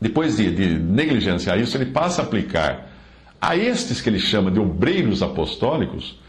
depois 0.00 0.37
de, 0.37 0.54
de 0.54 0.78
negligenciar 0.78 1.59
isso, 1.59 1.76
ele 1.76 1.87
passa 1.87 2.23
a 2.23 2.25
aplicar 2.25 2.92
a 3.40 3.57
estes 3.57 4.00
que 4.00 4.09
ele 4.09 4.21
chama 4.21 4.52
de 4.52 4.61
obreiros 4.61 5.21
apostólicos 5.21 6.21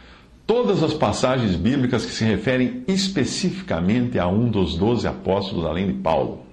todas 0.48 0.82
as 0.82 0.96
passagens 0.96 1.56
bíblicas 1.56 2.04
que 2.04 2.12
se 2.12 2.24
referem 2.24 2.84
especificamente 2.88 4.18
a 4.18 4.28
um 4.28 4.50
dos 4.50 4.76
doze 4.76 5.08
apóstolos, 5.08 5.64
além 5.64 5.86
de 5.86 5.94
Paulo. 5.94 6.49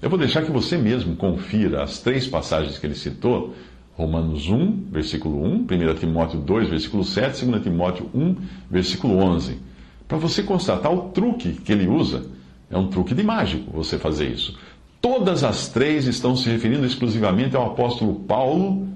Eu 0.00 0.10
vou 0.10 0.18
deixar 0.18 0.42
que 0.44 0.50
você 0.50 0.76
mesmo 0.76 1.16
confira 1.16 1.82
as 1.82 2.00
três 2.00 2.26
passagens 2.26 2.78
que 2.78 2.86
ele 2.86 2.94
citou, 2.94 3.54
Romanos 3.96 4.48
1, 4.48 4.88
versículo 4.90 5.42
1, 5.42 5.66
1 5.70 5.94
Timóteo 5.98 6.38
2, 6.38 6.68
versículo 6.68 7.02
7, 7.02 7.46
2 7.46 7.62
Timóteo 7.62 8.10
1, 8.14 8.36
versículo 8.70 9.16
11, 9.16 9.58
para 10.06 10.18
você 10.18 10.42
constatar 10.42 10.92
o 10.92 11.08
truque 11.10 11.52
que 11.52 11.72
ele 11.72 11.88
usa. 11.88 12.26
É 12.70 12.76
um 12.76 12.88
truque 12.88 13.14
de 13.14 13.22
mágico 13.22 13.70
você 13.72 13.96
fazer 13.96 14.28
isso. 14.28 14.58
Todas 15.00 15.42
as 15.42 15.68
três 15.68 16.06
estão 16.06 16.36
se 16.36 16.50
referindo 16.50 16.84
exclusivamente 16.84 17.56
ao 17.56 17.66
apóstolo 17.66 18.16
Paulo 18.16 18.86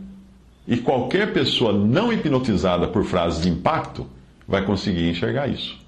e 0.69 0.77
qualquer 0.77 1.33
pessoa 1.33 1.73
não 1.73 2.13
hipnotizada 2.13 2.89
por 2.89 3.05
frases 3.05 3.43
de 3.43 3.49
impacto 3.49 4.07
vai 4.47 4.65
conseguir 4.67 5.09
enxergar 5.09 5.49
isso. 5.49 5.80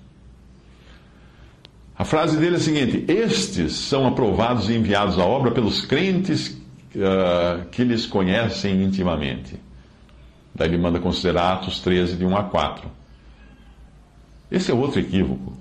A 2.03 2.05
frase 2.05 2.37
dele 2.37 2.57
é 2.57 2.59
a 2.59 2.61
seguinte: 2.61 3.05
Estes 3.07 3.75
são 3.75 4.09
aprovados 4.09 4.69
e 4.69 4.75
enviados 4.75 5.21
à 5.21 5.25
obra 5.25 5.53
pelos 5.53 5.87
crentes 5.87 6.49
uh, 6.97 7.65
que 7.71 7.85
lhes 7.85 8.07
conhecem 8.07 8.83
intimamente. 8.83 9.55
Daí 10.53 10.67
ele 10.67 10.79
manda 10.79 10.99
considerar 10.99 11.53
Atos 11.53 11.79
13, 11.79 12.17
de 12.17 12.25
1 12.25 12.37
a 12.37 12.43
4. 12.43 12.91
Esse 14.51 14.73
é 14.73 14.75
outro 14.75 14.99
equívoco. 14.99 15.57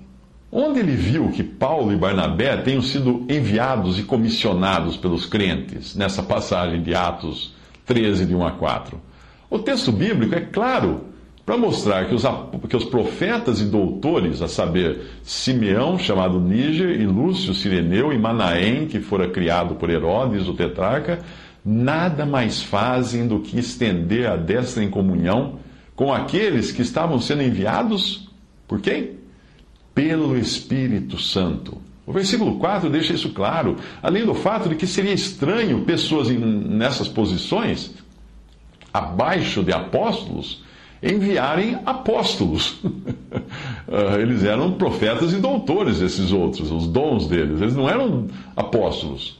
Onde 0.50 0.80
ele 0.80 0.96
viu 0.96 1.30
que 1.30 1.44
Paulo 1.44 1.92
e 1.92 1.96
Barnabé 1.96 2.56
tenham 2.56 2.82
sido 2.82 3.24
enviados 3.28 4.00
e 4.00 4.02
comissionados 4.02 4.96
pelos 4.96 5.24
crentes, 5.24 5.94
nessa 5.94 6.24
passagem 6.24 6.82
de 6.82 6.92
Atos 6.92 7.54
13, 7.86 8.26
de 8.26 8.34
1 8.34 8.44
a 8.44 8.50
4. 8.50 9.00
O 9.48 9.60
texto 9.60 9.92
bíblico 9.92 10.34
é 10.34 10.40
claro 10.40 11.11
para 11.52 11.60
mostrar 11.60 12.06
que 12.06 12.14
os, 12.14 12.22
que 12.66 12.76
os 12.76 12.84
profetas 12.86 13.60
e 13.60 13.66
doutores, 13.66 14.40
a 14.40 14.48
saber, 14.48 15.02
Simeão, 15.22 15.98
chamado 15.98 16.40
Níger, 16.40 16.98
e 16.98 17.06
Lúcio, 17.06 17.52
Sireneu, 17.52 18.10
e 18.10 18.18
Manaém, 18.18 18.86
que 18.86 19.00
fora 19.00 19.28
criado 19.28 19.74
por 19.74 19.90
Herodes, 19.90 20.48
o 20.48 20.54
tetrarca, 20.54 21.18
nada 21.62 22.24
mais 22.24 22.62
fazem 22.62 23.28
do 23.28 23.40
que 23.40 23.58
estender 23.58 24.26
a 24.30 24.34
destra 24.34 24.82
em 24.82 24.88
comunhão 24.88 25.58
com 25.94 26.10
aqueles 26.10 26.72
que 26.72 26.80
estavam 26.80 27.20
sendo 27.20 27.42
enviados 27.42 28.30
por 28.66 28.80
quem? 28.80 29.18
Pelo 29.94 30.38
Espírito 30.38 31.18
Santo. 31.18 31.76
O 32.06 32.14
versículo 32.14 32.58
4 32.58 32.88
deixa 32.88 33.12
isso 33.12 33.28
claro, 33.28 33.76
além 34.02 34.24
do 34.24 34.32
fato 34.32 34.70
de 34.70 34.74
que 34.74 34.86
seria 34.86 35.12
estranho 35.12 35.82
pessoas 35.82 36.30
nessas 36.30 37.08
posições, 37.08 37.92
abaixo 38.90 39.62
de 39.62 39.70
apóstolos, 39.70 40.62
enviarem 41.02 41.78
apóstolos. 41.84 42.76
Ah, 43.94 44.18
eles 44.18 44.42
eram 44.42 44.72
profetas 44.72 45.34
e 45.34 45.36
doutores, 45.36 46.00
esses 46.00 46.32
outros, 46.32 46.70
os 46.70 46.86
dons 46.86 47.26
deles. 47.26 47.60
Eles 47.60 47.76
não 47.76 47.86
eram 47.86 48.26
apóstolos. 48.56 49.36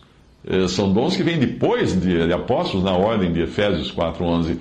Eh, 0.46 0.68
são 0.68 0.92
dons 0.92 1.16
que 1.16 1.22
vêm 1.22 1.38
depois 1.38 1.98
de, 1.98 2.30
apóstolos, 2.32 2.84
na 2.84 2.92
ordem 2.92 3.32
de 3.32 3.40
Efésios 3.40 3.90
4,11. 3.90 4.58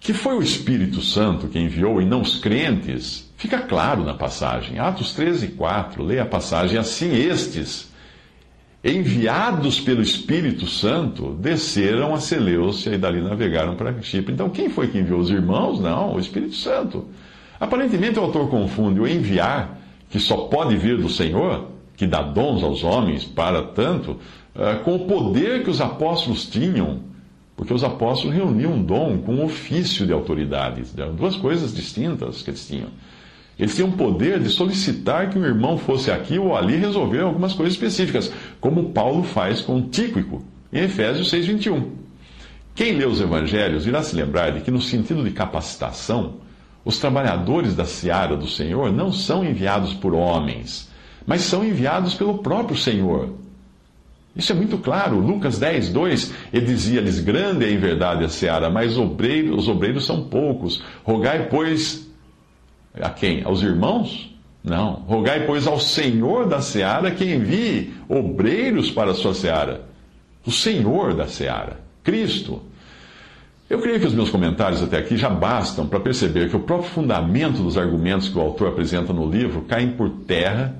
Que 0.00 0.12
foi 0.12 0.36
o 0.36 0.42
Espírito 0.42 1.00
Santo 1.02 1.46
que 1.46 1.58
enviou 1.58 2.00
e 2.00 2.04
não 2.04 2.20
os 2.20 2.36
crentes, 2.36 3.30
fica 3.36 3.58
claro 3.58 4.04
na 4.04 4.14
passagem. 4.14 4.78
Atos 4.78 5.12
13, 5.14 5.48
4, 5.48 6.02
leia 6.02 6.22
a 6.22 6.26
passagem. 6.26 6.78
Assim 6.78 7.14
estes 7.14 7.92
enviados 8.86 9.80
pelo 9.80 10.00
Espírito 10.00 10.66
Santo, 10.66 11.36
desceram 11.40 12.14
a 12.14 12.20
Seleucia 12.20 12.94
e 12.94 12.98
dali 12.98 13.20
navegaram 13.20 13.74
para 13.74 14.00
Chipre. 14.00 14.32
Então, 14.32 14.48
quem 14.48 14.70
foi 14.70 14.86
que 14.86 14.98
enviou 14.98 15.18
os 15.18 15.28
irmãos? 15.28 15.80
Não, 15.80 16.14
o 16.14 16.20
Espírito 16.20 16.54
Santo. 16.54 17.06
Aparentemente, 17.58 18.18
o 18.18 18.22
autor 18.22 18.48
confunde 18.48 19.00
o 19.00 19.08
enviar, 19.08 19.80
que 20.08 20.20
só 20.20 20.36
pode 20.36 20.76
vir 20.76 20.98
do 20.98 21.08
Senhor, 21.08 21.68
que 21.96 22.06
dá 22.06 22.22
dons 22.22 22.62
aos 22.62 22.84
homens 22.84 23.24
para 23.24 23.62
tanto, 23.62 24.18
eh, 24.54 24.74
com 24.84 24.94
o 24.94 25.06
poder 25.06 25.64
que 25.64 25.70
os 25.70 25.80
apóstolos 25.80 26.46
tinham, 26.46 27.00
porque 27.56 27.74
os 27.74 27.82
apóstolos 27.82 28.36
reuniam 28.36 28.80
dom 28.80 29.18
com 29.18 29.36
um 29.36 29.44
ofício 29.44 30.06
de 30.06 30.12
autoridade. 30.12 30.82
Eram 30.96 31.14
duas 31.14 31.34
coisas 31.36 31.74
distintas 31.74 32.42
que 32.42 32.50
eles 32.50 32.66
tinham. 32.68 32.90
Eles 33.58 33.74
tinham 33.74 33.90
poder 33.90 34.38
de 34.38 34.50
solicitar 34.50 35.30
que 35.30 35.38
um 35.38 35.44
irmão 35.44 35.78
fosse 35.78 36.10
aqui 36.10 36.38
ou 36.38 36.54
ali 36.54 36.76
resolver 36.76 37.20
algumas 37.20 37.54
coisas 37.54 37.74
específicas, 37.74 38.30
como 38.60 38.90
Paulo 38.90 39.22
faz 39.22 39.62
com 39.62 39.80
Tíquico, 39.88 40.44
em 40.72 40.80
Efésios 40.80 41.32
6,21. 41.32 41.84
Quem 42.74 42.92
lê 42.92 43.06
os 43.06 43.20
evangelhos 43.20 43.86
irá 43.86 44.02
se 44.02 44.14
lembrar 44.14 44.50
de 44.50 44.60
que, 44.60 44.70
no 44.70 44.82
sentido 44.82 45.24
de 45.24 45.30
capacitação, 45.30 46.34
os 46.84 46.98
trabalhadores 46.98 47.74
da 47.74 47.86
seara 47.86 48.36
do 48.36 48.46
Senhor 48.46 48.92
não 48.92 49.10
são 49.10 49.42
enviados 49.42 49.94
por 49.94 50.12
homens, 50.12 50.90
mas 51.26 51.40
são 51.40 51.64
enviados 51.64 52.14
pelo 52.14 52.38
próprio 52.38 52.76
Senhor. 52.76 53.30
Isso 54.36 54.52
é 54.52 54.54
muito 54.54 54.76
claro. 54.76 55.18
Lucas 55.18 55.58
10, 55.58 55.88
2, 55.88 56.34
ele 56.52 56.66
dizia-lhes: 56.66 57.20
Grande 57.20 57.64
é 57.64 57.72
em 57.72 57.78
verdade 57.78 58.22
a 58.22 58.28
seara, 58.28 58.68
mas 58.68 58.98
os 58.98 59.68
obreiros 59.68 60.04
são 60.04 60.24
poucos. 60.24 60.84
Rogai, 61.02 61.48
pois, 61.48 62.05
a 63.00 63.10
quem? 63.10 63.42
Aos 63.44 63.62
irmãos? 63.62 64.34
Não. 64.62 64.94
Rogai, 65.06 65.46
pois, 65.46 65.66
ao 65.66 65.78
Senhor 65.78 66.46
da 66.46 66.60
seara 66.60 67.12
que 67.12 67.24
envie 67.24 67.94
obreiros 68.08 68.90
para 68.90 69.12
a 69.12 69.14
sua 69.14 69.32
seara. 69.32 69.82
O 70.44 70.50
Senhor 70.50 71.14
da 71.14 71.26
seara, 71.26 71.80
Cristo. 72.02 72.60
Eu 73.68 73.80
creio 73.80 73.98
que 73.98 74.06
os 74.06 74.14
meus 74.14 74.30
comentários 74.30 74.82
até 74.82 74.98
aqui 74.98 75.16
já 75.16 75.28
bastam 75.28 75.86
para 75.86 75.98
perceber 75.98 76.48
que 76.48 76.56
o 76.56 76.60
próprio 76.60 76.90
fundamento 76.90 77.62
dos 77.62 77.76
argumentos 77.76 78.28
que 78.28 78.38
o 78.38 78.40
autor 78.40 78.68
apresenta 78.68 79.12
no 79.12 79.28
livro 79.28 79.62
caem 79.62 79.92
por 79.92 80.08
terra 80.26 80.74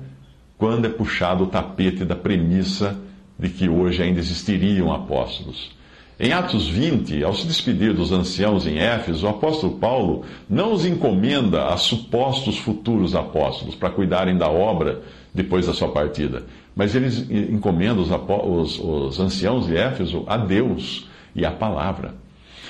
quando 0.57 0.85
é 0.85 0.89
puxado 0.89 1.43
o 1.43 1.47
tapete 1.47 2.03
da 2.03 2.15
premissa 2.15 2.97
de 3.37 3.49
que 3.49 3.69
hoje 3.69 4.01
ainda 4.01 4.19
existiriam 4.19 4.91
apóstolos. 4.91 5.76
Em 6.19 6.33
Atos 6.33 6.67
20, 6.67 7.23
ao 7.23 7.35
se 7.35 7.45
despedir 7.45 7.93
dos 7.93 8.11
anciãos 8.11 8.65
em 8.65 8.79
Éfeso, 8.79 9.27
o 9.27 9.29
apóstolo 9.29 9.77
Paulo 9.77 10.23
não 10.49 10.73
os 10.73 10.83
encomenda 10.83 11.67
a 11.67 11.77
supostos 11.77 12.57
futuros 12.57 13.13
apóstolos 13.13 13.75
para 13.75 13.91
cuidarem 13.91 14.35
da 14.35 14.49
obra 14.49 15.03
depois 15.31 15.67
da 15.67 15.75
sua 15.75 15.89
partida, 15.89 16.43
mas 16.75 16.95
ele 16.95 17.07
encomenda 17.53 18.01
os, 18.01 18.09
os, 18.09 18.79
os 18.79 19.19
anciãos 19.19 19.67
de 19.67 19.77
Éfeso 19.77 20.23
a 20.25 20.37
Deus 20.37 21.07
e 21.35 21.45
à 21.45 21.51
palavra. 21.51 22.15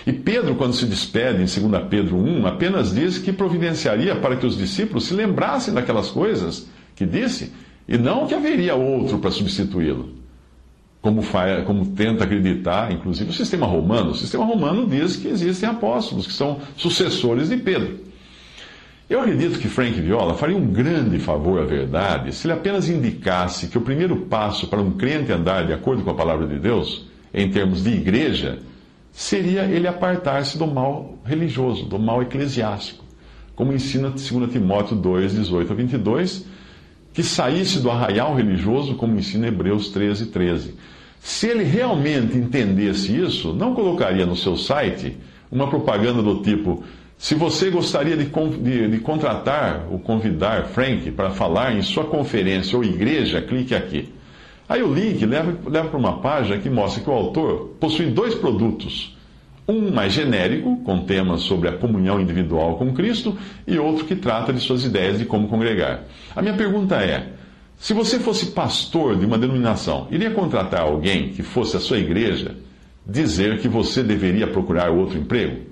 E 0.06 0.12
Pedro, 0.12 0.56
quando 0.56 0.74
se 0.74 0.86
despede 0.86 1.42
em 1.42 1.70
2 1.70 1.84
Pedro 1.90 2.18
1, 2.18 2.48
apenas 2.48 2.94
diz 2.94 3.18
que 3.18 3.32
providenciaria 3.32 4.18
para 4.18 4.36
que 4.36 4.46
os 4.46 4.58
discípulos 4.58 5.06
se 5.06 5.14
lembrassem 5.14 5.74
daquelas 5.74 6.10
coisas 6.10 6.68
que 6.98 7.06
disse, 7.06 7.54
e 7.88 7.98
não 7.98 8.28
que 8.28 8.36
haveria 8.36 8.76
outro 8.76 9.20
para 9.20 9.32
substituí-lo 9.32 10.17
como, 11.02 11.22
faz, 11.22 11.64
como 11.66 11.86
tenta 11.86 12.24
acreditar, 12.24 12.92
inclusive, 12.92 13.30
o 13.30 13.34
sistema 13.34 13.66
romano. 13.66 14.12
O 14.12 14.16
sistema 14.16 14.46
romano 14.46 14.88
diz 14.88 15.16
que 15.16 15.28
existem 15.28 15.70
apóstolos, 15.70 16.28
que 16.28 16.34
são 16.34 16.60
sucessores 16.76 17.50
de 17.50 17.58
Pedro. 17.58 18.08
Eu 19.10 19.22
acredito 19.22 19.58
que 19.58 19.70
Frank 19.70 20.02
Viola 20.02 20.34
faria 20.34 20.58
um 20.58 20.68
grande 20.68 21.18
favor 21.18 21.62
à 21.62 21.66
verdade 21.66 22.36
se 22.36 22.46
ele 22.46 22.54
apenas 22.54 22.90
indicasse 22.90 23.68
que 23.68 23.78
o 23.78 23.82
primeiro 23.82 24.18
passo 24.26 24.68
para 24.68 24.82
um 24.82 24.92
crente 24.92 25.32
andar 25.32 25.66
de 25.66 25.72
acordo 25.72 26.04
com 26.04 26.10
a 26.10 26.14
palavra 26.14 26.46
de 26.46 26.60
Deus, 26.60 27.06
em 27.34 27.50
termos 27.50 27.86
de 27.86 27.92
igreja, 27.92 28.60
seria 29.14 29.64
ele 29.64 29.88
apartar-se 29.88 30.58
do 30.58 30.68
mal 30.68 31.18
religioso, 31.24 31.86
do 31.86 31.98
mal 31.98 32.22
eclesiástico, 32.22 33.06
como 33.56 33.72
ensina 33.72 34.10
2 34.10 34.52
Timóteo 34.52 34.98
2, 34.98 35.36
18 35.36 35.72
a 35.72 35.76
22, 35.76 36.46
que 37.18 37.24
saísse 37.24 37.80
do 37.80 37.90
arraial 37.90 38.36
religioso, 38.36 38.94
como 38.94 39.18
ensina 39.18 39.48
Hebreus 39.48 39.90
13, 39.90 40.28
13. 40.28 40.76
Se 41.20 41.48
ele 41.48 41.64
realmente 41.64 42.38
entendesse 42.38 43.12
isso, 43.20 43.54
não 43.54 43.74
colocaria 43.74 44.24
no 44.24 44.36
seu 44.36 44.56
site 44.56 45.18
uma 45.52 45.68
propaganda 45.68 46.22
do 46.22 46.44
tipo: 46.44 46.84
se 47.18 47.34
você 47.34 47.72
gostaria 47.72 48.16
de, 48.16 48.26
de, 48.26 48.88
de 48.88 49.00
contratar 49.00 49.88
ou 49.90 49.98
convidar 49.98 50.66
Frank 50.66 51.10
para 51.10 51.32
falar 51.32 51.76
em 51.76 51.82
sua 51.82 52.04
conferência 52.06 52.78
ou 52.78 52.84
igreja, 52.84 53.42
clique 53.42 53.74
aqui. 53.74 54.14
Aí 54.70 54.84
o 54.84 54.94
link 54.94 55.26
leva, 55.26 55.58
leva 55.68 55.90
para 55.90 55.98
uma 55.98 56.20
página 56.20 56.60
que 56.60 56.70
mostra 56.70 57.04
que 57.04 57.10
o 57.10 57.14
autor 57.14 57.78
possui 57.80 58.12
dois 58.12 58.36
produtos. 58.36 59.17
Um 59.68 59.92
mais 59.92 60.14
genérico, 60.14 60.78
com 60.78 61.02
temas 61.02 61.42
sobre 61.42 61.68
a 61.68 61.74
comunhão 61.74 62.22
individual 62.22 62.78
com 62.78 62.94
Cristo, 62.94 63.38
e 63.68 63.78
outro 63.78 64.06
que 64.06 64.16
trata 64.16 64.54
de 64.54 64.62
suas 64.62 64.86
ideias 64.86 65.18
de 65.20 65.26
como 65.26 65.50
congregar. 65.50 66.04
A 66.36 66.42
minha 66.42 66.56
pergunta 66.56 66.96
é: 66.96 67.34
se 67.78 67.94
você 67.94 68.20
fosse 68.20 68.48
pastor 68.48 69.18
de 69.18 69.26
uma 69.26 69.38
denominação, 69.38 70.08
iria 70.10 70.32
contratar 70.32 70.82
alguém 70.82 71.30
que 71.30 71.44
fosse 71.44 71.76
a 71.78 71.80
sua 71.80 71.98
igreja 71.98 72.56
dizer 73.06 73.60
que 73.60 73.68
você 73.68 74.04
deveria 74.04 74.48
procurar 74.48 74.90
outro 74.90 75.18
emprego? 75.18 75.66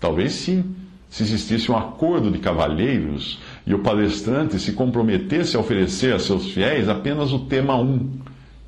Talvez 0.00 0.32
sim, 0.32 0.74
se 1.08 1.22
existisse 1.22 1.70
um 1.70 1.76
acordo 1.76 2.30
de 2.30 2.38
cavalheiros 2.38 3.38
e 3.66 3.72
o 3.74 3.78
palestrante 3.78 4.58
se 4.58 4.72
comprometesse 4.72 5.56
a 5.56 5.60
oferecer 5.60 6.12
a 6.14 6.18
seus 6.18 6.50
fiéis 6.52 6.88
apenas 6.88 7.32
o 7.32 7.40
tema 7.40 7.76
1, 7.76 8.10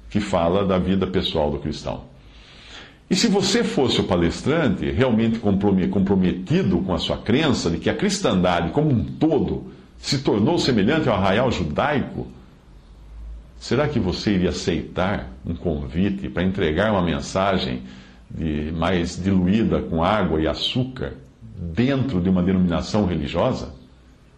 que 0.09 0.21
fala 0.21 0.65
da 0.65 0.79
vida 0.79 1.07
pessoal 1.07 1.51
do 1.51 1.59
cristão. 1.59 2.05
E 3.11 3.17
se 3.17 3.27
você 3.27 3.65
fosse 3.65 4.01
o 4.01 4.05
palestrante 4.05 4.91
realmente 4.91 5.39
comprometido 5.39 6.81
com 6.81 6.93
a 6.93 6.99
sua 6.99 7.17
crença 7.17 7.71
de 7.71 7.79
que 7.79 7.89
a 7.89 7.95
cristandade 7.95 8.71
como 8.71 8.91
um 8.91 9.03
todo 9.03 9.73
se 9.99 10.19
tornou 10.19 10.59
semelhante 10.59 11.09
ao 11.09 11.17
arraial 11.17 11.51
judaico, 11.51 12.27
será 13.59 13.89
que 13.89 13.99
você 13.99 14.33
iria 14.33 14.51
aceitar 14.51 15.29
um 15.45 15.55
convite 15.55 16.29
para 16.29 16.43
entregar 16.43 16.93
uma 16.93 17.03
mensagem 17.03 17.83
de, 18.31 18.71
mais 18.73 19.21
diluída 19.21 19.81
com 19.81 20.05
água 20.05 20.41
e 20.41 20.47
açúcar 20.47 21.15
dentro 21.57 22.21
de 22.21 22.29
uma 22.29 22.43
denominação 22.43 23.07
religiosa? 23.07 23.75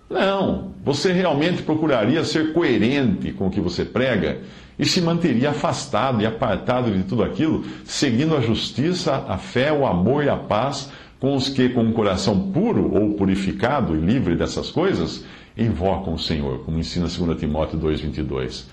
Não, 0.09 0.72
você 0.85 1.12
realmente 1.12 1.62
procuraria 1.62 2.24
ser 2.24 2.52
coerente 2.52 3.33
com 3.33 3.46
o 3.46 3.50
que 3.50 3.61
você 3.61 3.85
prega 3.85 4.38
e 4.80 4.86
se 4.86 5.02
manteria 5.02 5.50
afastado 5.50 6.22
e 6.22 6.26
apartado 6.26 6.90
de 6.90 7.02
tudo 7.02 7.22
aquilo, 7.22 7.62
seguindo 7.84 8.34
a 8.34 8.40
justiça, 8.40 9.26
a 9.28 9.36
fé, 9.36 9.70
o 9.70 9.86
amor 9.86 10.24
e 10.24 10.30
a 10.30 10.36
paz 10.36 10.90
com 11.20 11.36
os 11.36 11.50
que, 11.50 11.68
com 11.68 11.82
um 11.82 11.92
coração 11.92 12.50
puro 12.50 12.90
ou 12.94 13.12
purificado 13.12 13.94
e 13.94 14.00
livre 14.00 14.34
dessas 14.34 14.70
coisas, 14.70 15.22
invocam 15.54 16.14
o 16.14 16.18
Senhor, 16.18 16.60
como 16.60 16.78
ensina 16.78 17.06
2 17.06 17.38
Timóteo 17.38 17.78
2,22. 17.78 18.64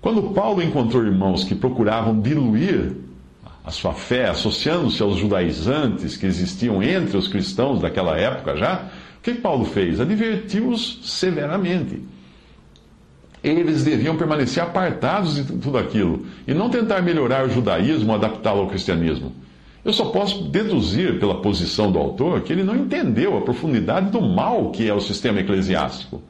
Quando 0.00 0.34
Paulo 0.34 0.60
encontrou 0.60 1.04
irmãos 1.04 1.44
que 1.44 1.54
procuravam 1.54 2.20
diluir 2.20 2.96
a 3.64 3.70
sua 3.70 3.92
fé, 3.92 4.28
associando-se 4.30 5.00
aos 5.00 5.16
judaizantes 5.16 6.16
que 6.16 6.26
existiam 6.26 6.82
entre 6.82 7.16
os 7.16 7.28
cristãos 7.28 7.80
daquela 7.80 8.18
época 8.18 8.56
já, 8.56 8.86
o 9.18 9.22
que 9.22 9.34
Paulo 9.34 9.64
fez? 9.64 10.00
Advertiu-os 10.00 10.98
severamente. 11.04 12.02
Eles 13.42 13.84
deviam 13.84 14.16
permanecer 14.16 14.62
apartados 14.62 15.36
de 15.36 15.44
tudo 15.44 15.78
aquilo 15.78 16.26
e 16.46 16.52
não 16.52 16.68
tentar 16.68 17.00
melhorar 17.00 17.46
o 17.46 17.50
judaísmo 17.50 18.14
adaptá-lo 18.14 18.60
ao 18.60 18.68
cristianismo. 18.68 19.32
Eu 19.82 19.94
só 19.94 20.06
posso 20.06 20.44
deduzir 20.44 21.18
pela 21.18 21.40
posição 21.40 21.90
do 21.90 21.98
autor 21.98 22.42
que 22.42 22.52
ele 22.52 22.62
não 22.62 22.76
entendeu 22.76 23.38
a 23.38 23.40
profundidade 23.40 24.10
do 24.10 24.20
mal 24.20 24.70
que 24.70 24.86
é 24.86 24.92
o 24.92 25.00
sistema 25.00 25.40
eclesiástico 25.40 26.22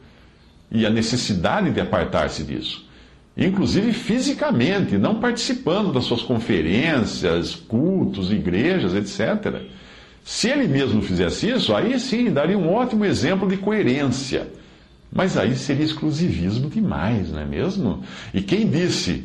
e 0.70 0.87
a 0.87 0.90
necessidade 0.90 1.70
de 1.73 1.81
apartar-se 1.81 2.44
disso. 2.44 2.88
Inclusive 3.37 3.92
fisicamente, 3.92 4.96
não 4.96 5.16
participando 5.16 5.92
das 5.92 6.05
suas 6.05 6.23
conferências, 6.23 7.55
cultos, 7.55 8.31
igrejas, 8.31 8.94
etc. 8.94 9.62
Se 10.23 10.49
ele 10.49 10.68
mesmo 10.68 11.03
fizesse 11.03 11.49
isso, 11.49 11.75
aí 11.75 11.99
sim 11.99 12.31
daria 12.31 12.57
um 12.57 12.73
ótimo 12.73 13.05
exemplo 13.05 13.49
de 13.49 13.57
coerência. 13.57 14.49
Mas 15.12 15.37
aí 15.37 15.57
seria 15.57 15.85
exclusivismo 15.85 16.70
demais, 16.70 17.33
não 17.33 17.40
é 17.40 17.44
mesmo? 17.44 18.03
E 18.33 18.40
quem 18.42 18.68
disse 18.68 19.25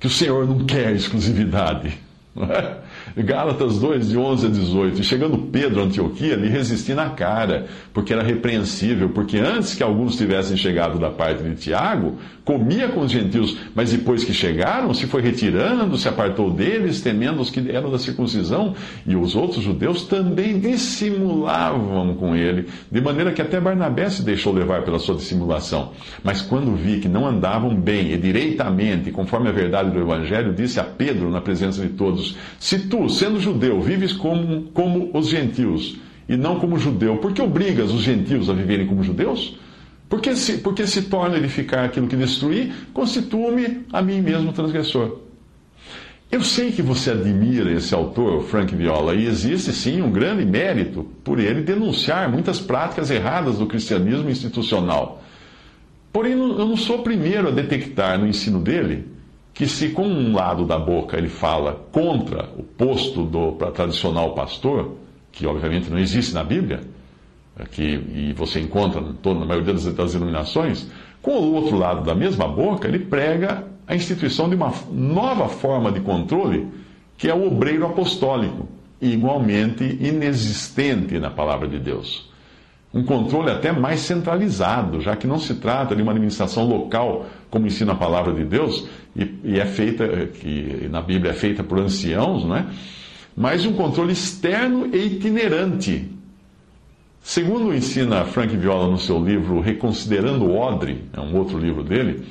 que 0.00 0.06
o 0.06 0.10
Senhor 0.10 0.46
não 0.46 0.64
quer 0.64 0.94
exclusividade? 0.94 1.98
Gálatas 3.16 3.78
2, 3.78 4.10
de 4.10 4.18
11 4.18 4.46
a 4.46 4.50
18. 4.50 5.00
E 5.00 5.04
chegando 5.04 5.38
Pedro 5.38 5.80
a 5.80 5.84
Antioquia, 5.84 6.36
lhe 6.36 6.48
resisti 6.48 6.94
na 6.94 7.10
cara, 7.10 7.66
porque 7.92 8.12
era 8.12 8.22
repreensível, 8.22 9.10
porque 9.10 9.38
antes 9.38 9.74
que 9.74 9.82
alguns 9.82 10.16
tivessem 10.16 10.56
chegado 10.56 10.98
da 10.98 11.10
parte 11.10 11.42
de 11.42 11.54
Tiago, 11.54 12.16
comia 12.44 12.88
com 12.88 13.00
os 13.00 13.10
gentios, 13.10 13.58
mas 13.74 13.92
depois 13.92 14.24
que 14.24 14.32
chegaram, 14.32 14.94
se 14.94 15.06
foi 15.06 15.20
retirando, 15.20 15.98
se 15.98 16.08
apartou 16.08 16.50
deles, 16.50 17.02
temendo 17.02 17.42
os 17.42 17.50
que 17.50 17.70
eram 17.70 17.90
da 17.90 17.98
circuncisão, 17.98 18.74
e 19.06 19.14
os 19.14 19.36
outros 19.36 19.62
judeus 19.62 20.04
também 20.04 20.58
dissimulavam 20.58 22.14
com 22.14 22.34
ele, 22.34 22.66
de 22.90 23.00
maneira 23.00 23.32
que 23.32 23.42
até 23.42 23.60
Barnabé 23.60 24.08
se 24.08 24.22
deixou 24.22 24.52
levar 24.52 24.82
pela 24.82 24.98
sua 24.98 25.14
dissimulação. 25.14 25.92
Mas 26.24 26.40
quando 26.40 26.74
vi 26.74 27.00
que 27.00 27.08
não 27.08 27.26
andavam 27.26 27.74
bem 27.74 28.12
e 28.12 28.16
direitamente, 28.16 29.10
conforme 29.10 29.50
a 29.50 29.52
verdade 29.52 29.90
do 29.90 30.00
Evangelho, 30.00 30.54
disse 30.54 30.80
a 30.80 30.84
Pedro, 30.84 31.30
na 31.30 31.40
presença 31.40 31.82
de 31.82 31.90
todos: 31.90 32.36
Se 32.58 32.78
tu, 32.88 32.97
sendo 33.06 33.38
judeu, 33.38 33.82
vives 33.82 34.14
como, 34.14 34.62
como 34.72 35.10
os 35.12 35.28
gentios 35.28 35.98
e 36.26 36.38
não 36.38 36.58
como 36.58 36.78
judeu, 36.78 37.18
por 37.18 37.34
que 37.34 37.42
obrigas 37.42 37.92
os 37.92 38.00
gentios 38.00 38.48
a 38.48 38.54
viverem 38.54 38.86
como 38.86 39.02
judeus? 39.02 39.58
Porque 40.08 40.34
se, 40.34 40.58
porque 40.58 40.86
se 40.86 41.02
torna 41.02 41.36
edificar 41.36 41.84
aquilo 41.84 42.08
que 42.08 42.16
destruí, 42.16 42.72
constituo-me 42.94 43.84
a 43.92 44.00
mim 44.00 44.22
mesmo 44.22 44.52
transgressor. 44.52 45.20
Eu 46.30 46.42
sei 46.42 46.72
que 46.72 46.82
você 46.82 47.10
admira 47.10 47.70
esse 47.72 47.94
autor, 47.94 48.42
Frank 48.44 48.74
Viola, 48.74 49.14
e 49.14 49.26
existe 49.26 49.72
sim 49.72 50.02
um 50.02 50.10
grande 50.10 50.44
mérito 50.44 51.06
por 51.22 51.38
ele 51.38 51.62
denunciar 51.62 52.30
muitas 52.30 52.58
práticas 52.60 53.10
erradas 53.10 53.58
do 53.58 53.66
cristianismo 53.66 54.30
institucional. 54.30 55.22
Porém, 56.12 56.32
eu 56.32 56.66
não 56.66 56.76
sou 56.76 57.00
o 57.00 57.02
primeiro 57.02 57.48
a 57.48 57.50
detectar 57.50 58.18
no 58.18 58.26
ensino 58.26 58.60
dele 58.60 59.06
que, 59.58 59.66
se 59.66 59.88
com 59.88 60.06
um 60.06 60.36
lado 60.36 60.64
da 60.64 60.78
boca 60.78 61.18
ele 61.18 61.28
fala 61.28 61.84
contra 61.90 62.48
o 62.56 62.62
posto 62.62 63.24
do 63.24 63.50
tradicional 63.72 64.32
pastor, 64.32 64.94
que 65.32 65.44
obviamente 65.48 65.90
não 65.90 65.98
existe 65.98 66.32
na 66.32 66.44
Bíblia, 66.44 66.82
é 67.58 67.64
que, 67.64 67.82
e 67.82 68.32
você 68.34 68.60
encontra 68.60 69.00
na 69.00 69.44
maioria 69.44 69.72
das, 69.72 69.84
das 69.92 70.12
denominações, 70.12 70.88
com 71.20 71.32
o 71.32 71.54
outro 71.54 71.76
lado 71.76 72.04
da 72.04 72.14
mesma 72.14 72.46
boca, 72.46 72.86
ele 72.86 73.00
prega 73.00 73.64
a 73.84 73.96
instituição 73.96 74.48
de 74.48 74.54
uma 74.54 74.72
nova 74.92 75.48
forma 75.48 75.90
de 75.90 75.98
controle, 76.02 76.68
que 77.16 77.28
é 77.28 77.34
o 77.34 77.48
obreiro 77.48 77.84
apostólico, 77.84 78.68
igualmente 79.00 79.82
inexistente 80.00 81.18
na 81.18 81.30
palavra 81.30 81.66
de 81.66 81.80
Deus. 81.80 82.27
Um 82.92 83.02
controle 83.02 83.50
até 83.50 83.70
mais 83.70 84.00
centralizado, 84.00 85.00
já 85.00 85.14
que 85.14 85.26
não 85.26 85.38
se 85.38 85.54
trata 85.54 85.94
de 85.94 86.02
uma 86.02 86.12
administração 86.12 86.66
local, 86.66 87.26
como 87.50 87.66
ensina 87.66 87.92
a 87.92 87.96
palavra 87.96 88.32
de 88.32 88.44
Deus, 88.44 88.88
e, 89.14 89.34
e 89.44 89.60
é 89.60 89.66
feita, 89.66 90.26
que 90.26 90.88
na 90.90 91.02
Bíblia 91.02 91.32
é 91.32 91.34
feita 91.34 91.62
por 91.62 91.78
anciãos, 91.78 92.44
não 92.44 92.56
é? 92.56 92.66
mas 93.36 93.64
um 93.64 93.72
controle 93.72 94.12
externo 94.12 94.88
e 94.92 94.98
itinerante. 94.98 96.10
Segundo 97.22 97.74
ensina 97.74 98.24
Frank 98.24 98.56
Viola 98.56 98.88
no 98.88 98.98
seu 98.98 99.22
livro 99.22 99.60
Reconsiderando 99.60 100.46
o 100.46 100.56
Odre, 100.56 101.04
é 101.12 101.20
um 101.20 101.36
outro 101.36 101.58
livro 101.58 101.84
dele, 101.84 102.24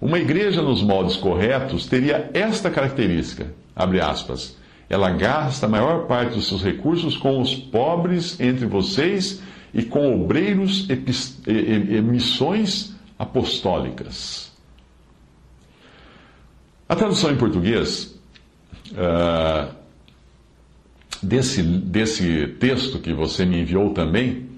uma 0.00 0.18
igreja 0.18 0.62
nos 0.62 0.82
moldes 0.82 1.16
corretos 1.16 1.86
teria 1.86 2.30
esta 2.32 2.70
característica, 2.70 3.52
abre 3.76 4.00
aspas, 4.00 4.56
ela 4.88 5.10
gasta 5.10 5.66
a 5.66 5.68
maior 5.68 6.06
parte 6.06 6.34
dos 6.34 6.48
seus 6.48 6.64
recursos 6.64 7.16
com 7.16 7.40
os 7.40 7.54
pobres 7.54 8.40
entre 8.40 8.64
vocês 8.64 9.42
e 9.78 9.84
com 9.84 10.22
obreiros 10.22 10.88
e, 10.90 11.50
e, 11.50 11.96
e 11.96 12.02
missões 12.02 12.96
apostólicas. 13.16 14.50
A 16.88 16.96
tradução 16.96 17.30
em 17.30 17.36
português 17.36 18.18
uh, 18.90 19.72
desse, 21.22 21.62
desse 21.62 22.48
texto 22.58 22.98
que 22.98 23.12
você 23.12 23.46
me 23.46 23.60
enviou 23.60 23.90
também, 23.90 24.48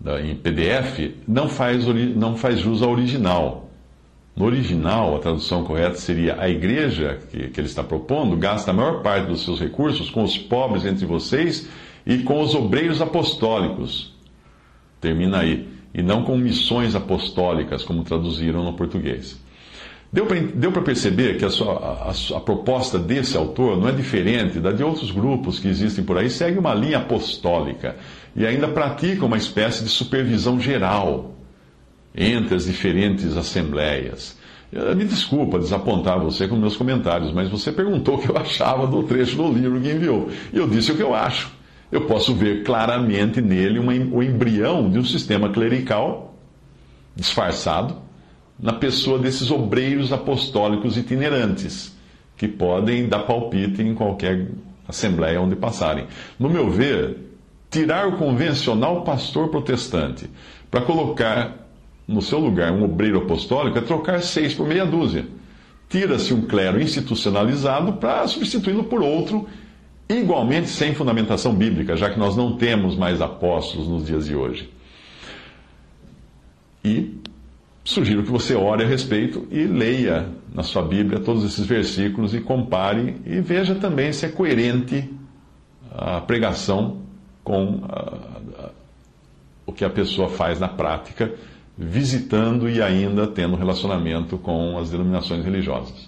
da, 0.00 0.20
em 0.20 0.34
PDF, 0.34 1.14
não 1.26 1.48
faz, 1.48 1.84
não 2.16 2.36
faz 2.36 2.58
jus 2.58 2.82
ao 2.82 2.90
original. 2.90 3.70
No 4.34 4.44
original, 4.44 5.14
a 5.14 5.18
tradução 5.20 5.62
correta 5.62 5.94
seria: 5.96 6.40
a 6.40 6.48
igreja 6.48 7.20
que, 7.30 7.48
que 7.48 7.60
ele 7.60 7.68
está 7.68 7.84
propondo 7.84 8.36
gasta 8.36 8.72
a 8.72 8.74
maior 8.74 9.02
parte 9.02 9.28
dos 9.28 9.44
seus 9.44 9.60
recursos 9.60 10.10
com 10.10 10.24
os 10.24 10.36
pobres 10.36 10.84
entre 10.84 11.06
vocês 11.06 11.68
e 12.04 12.18
com 12.18 12.40
os 12.40 12.56
obreiros 12.56 13.00
apostólicos. 13.00 14.17
Termina 15.00 15.40
aí. 15.40 15.68
E 15.94 16.02
não 16.02 16.22
com 16.22 16.36
missões 16.36 16.94
apostólicas, 16.94 17.82
como 17.82 18.04
traduziram 18.04 18.62
no 18.62 18.74
português. 18.74 19.40
Deu 20.10 20.72
para 20.72 20.80
perceber 20.80 21.36
que 21.36 21.44
a, 21.44 21.50
sua, 21.50 21.74
a, 21.74 22.36
a, 22.36 22.40
proposta 22.40 22.98
desse 22.98 23.36
autor 23.36 23.78
não 23.78 23.88
é 23.88 23.92
diferente 23.92 24.58
da 24.58 24.72
de 24.72 24.82
outros 24.82 25.10
grupos 25.10 25.58
que 25.58 25.68
existem 25.68 26.02
por 26.02 26.16
aí, 26.16 26.30
segue 26.30 26.58
uma 26.58 26.72
linha 26.72 26.96
apostólica 26.96 27.94
e 28.34 28.46
ainda 28.46 28.68
pratica 28.68 29.26
uma 29.26 29.36
espécie 29.36 29.84
de 29.84 29.90
supervisão 29.90 30.58
geral 30.58 31.34
entre 32.14 32.54
as 32.54 32.64
diferentes 32.64 33.36
assembleias. 33.36 34.38
Me 34.96 35.04
desculpa 35.04 35.58
desapontar 35.58 36.18
você 36.18 36.48
com 36.48 36.56
meus 36.56 36.76
comentários, 36.76 37.30
mas 37.30 37.50
você 37.50 37.70
perguntou 37.70 38.14
o 38.14 38.18
que 38.18 38.30
eu 38.30 38.36
achava 38.40 38.86
do 38.86 39.02
trecho 39.02 39.36
do 39.36 39.52
livro 39.52 39.78
que 39.78 39.90
enviou. 39.90 40.30
E 40.52 40.56
eu 40.56 40.66
disse 40.66 40.90
o 40.90 40.96
que 40.96 41.02
eu 41.02 41.14
acho. 41.14 41.50
Eu 41.90 42.06
posso 42.06 42.34
ver 42.34 42.64
claramente 42.64 43.40
nele 43.40 43.78
uma, 43.78 43.92
o 43.92 44.22
embrião 44.22 44.90
de 44.90 44.98
um 44.98 45.04
sistema 45.04 45.48
clerical 45.48 46.34
disfarçado 47.16 47.96
na 48.58 48.72
pessoa 48.72 49.18
desses 49.18 49.50
obreiros 49.50 50.12
apostólicos 50.12 50.96
itinerantes, 50.96 51.96
que 52.36 52.46
podem 52.46 53.08
dar 53.08 53.20
palpite 53.20 53.82
em 53.82 53.94
qualquer 53.94 54.48
assembleia 54.86 55.40
onde 55.40 55.56
passarem. 55.56 56.06
No 56.38 56.48
meu 56.48 56.70
ver, 56.70 57.16
tirar 57.70 58.08
o 58.08 58.16
convencional 58.16 59.02
pastor 59.02 59.48
protestante 59.48 60.28
para 60.70 60.80
colocar 60.80 61.68
no 62.06 62.22
seu 62.22 62.38
lugar 62.38 62.72
um 62.72 62.84
obreiro 62.84 63.18
apostólico 63.18 63.78
é 63.78 63.82
trocar 63.82 64.22
seis 64.22 64.54
por 64.54 64.66
meia 64.66 64.86
dúzia. 64.86 65.26
Tira-se 65.88 66.34
um 66.34 66.42
clero 66.42 66.80
institucionalizado 66.80 67.94
para 67.94 68.26
substituí-lo 68.26 68.84
por 68.84 69.02
outro 69.02 69.48
igualmente 70.08 70.68
sem 70.68 70.94
fundamentação 70.94 71.54
bíblica, 71.54 71.96
já 71.96 72.08
que 72.08 72.18
nós 72.18 72.36
não 72.36 72.56
temos 72.56 72.96
mais 72.96 73.20
apóstolos 73.20 73.86
nos 73.86 74.06
dias 74.06 74.26
de 74.26 74.34
hoje. 74.34 74.70
E 76.84 77.18
sugiro 77.84 78.22
que 78.22 78.30
você 78.30 78.54
ore 78.54 78.84
a 78.84 78.86
respeito 78.86 79.46
e 79.50 79.64
leia 79.64 80.28
na 80.54 80.62
sua 80.62 80.82
Bíblia 80.82 81.20
todos 81.20 81.44
esses 81.44 81.66
versículos 81.66 82.34
e 82.34 82.40
compare 82.40 83.16
e 83.26 83.40
veja 83.40 83.74
também 83.74 84.12
se 84.12 84.26
é 84.26 84.28
coerente 84.28 85.08
a 85.90 86.20
pregação 86.20 87.02
com 87.42 87.80
a, 87.88 88.64
a, 88.64 88.70
o 89.66 89.72
que 89.72 89.84
a 89.84 89.90
pessoa 89.90 90.28
faz 90.28 90.60
na 90.60 90.68
prática, 90.68 91.34
visitando 91.76 92.68
e 92.68 92.82
ainda 92.82 93.26
tendo 93.26 93.56
relacionamento 93.56 94.38
com 94.38 94.78
as 94.78 94.90
denominações 94.90 95.44
religiosas. 95.44 96.07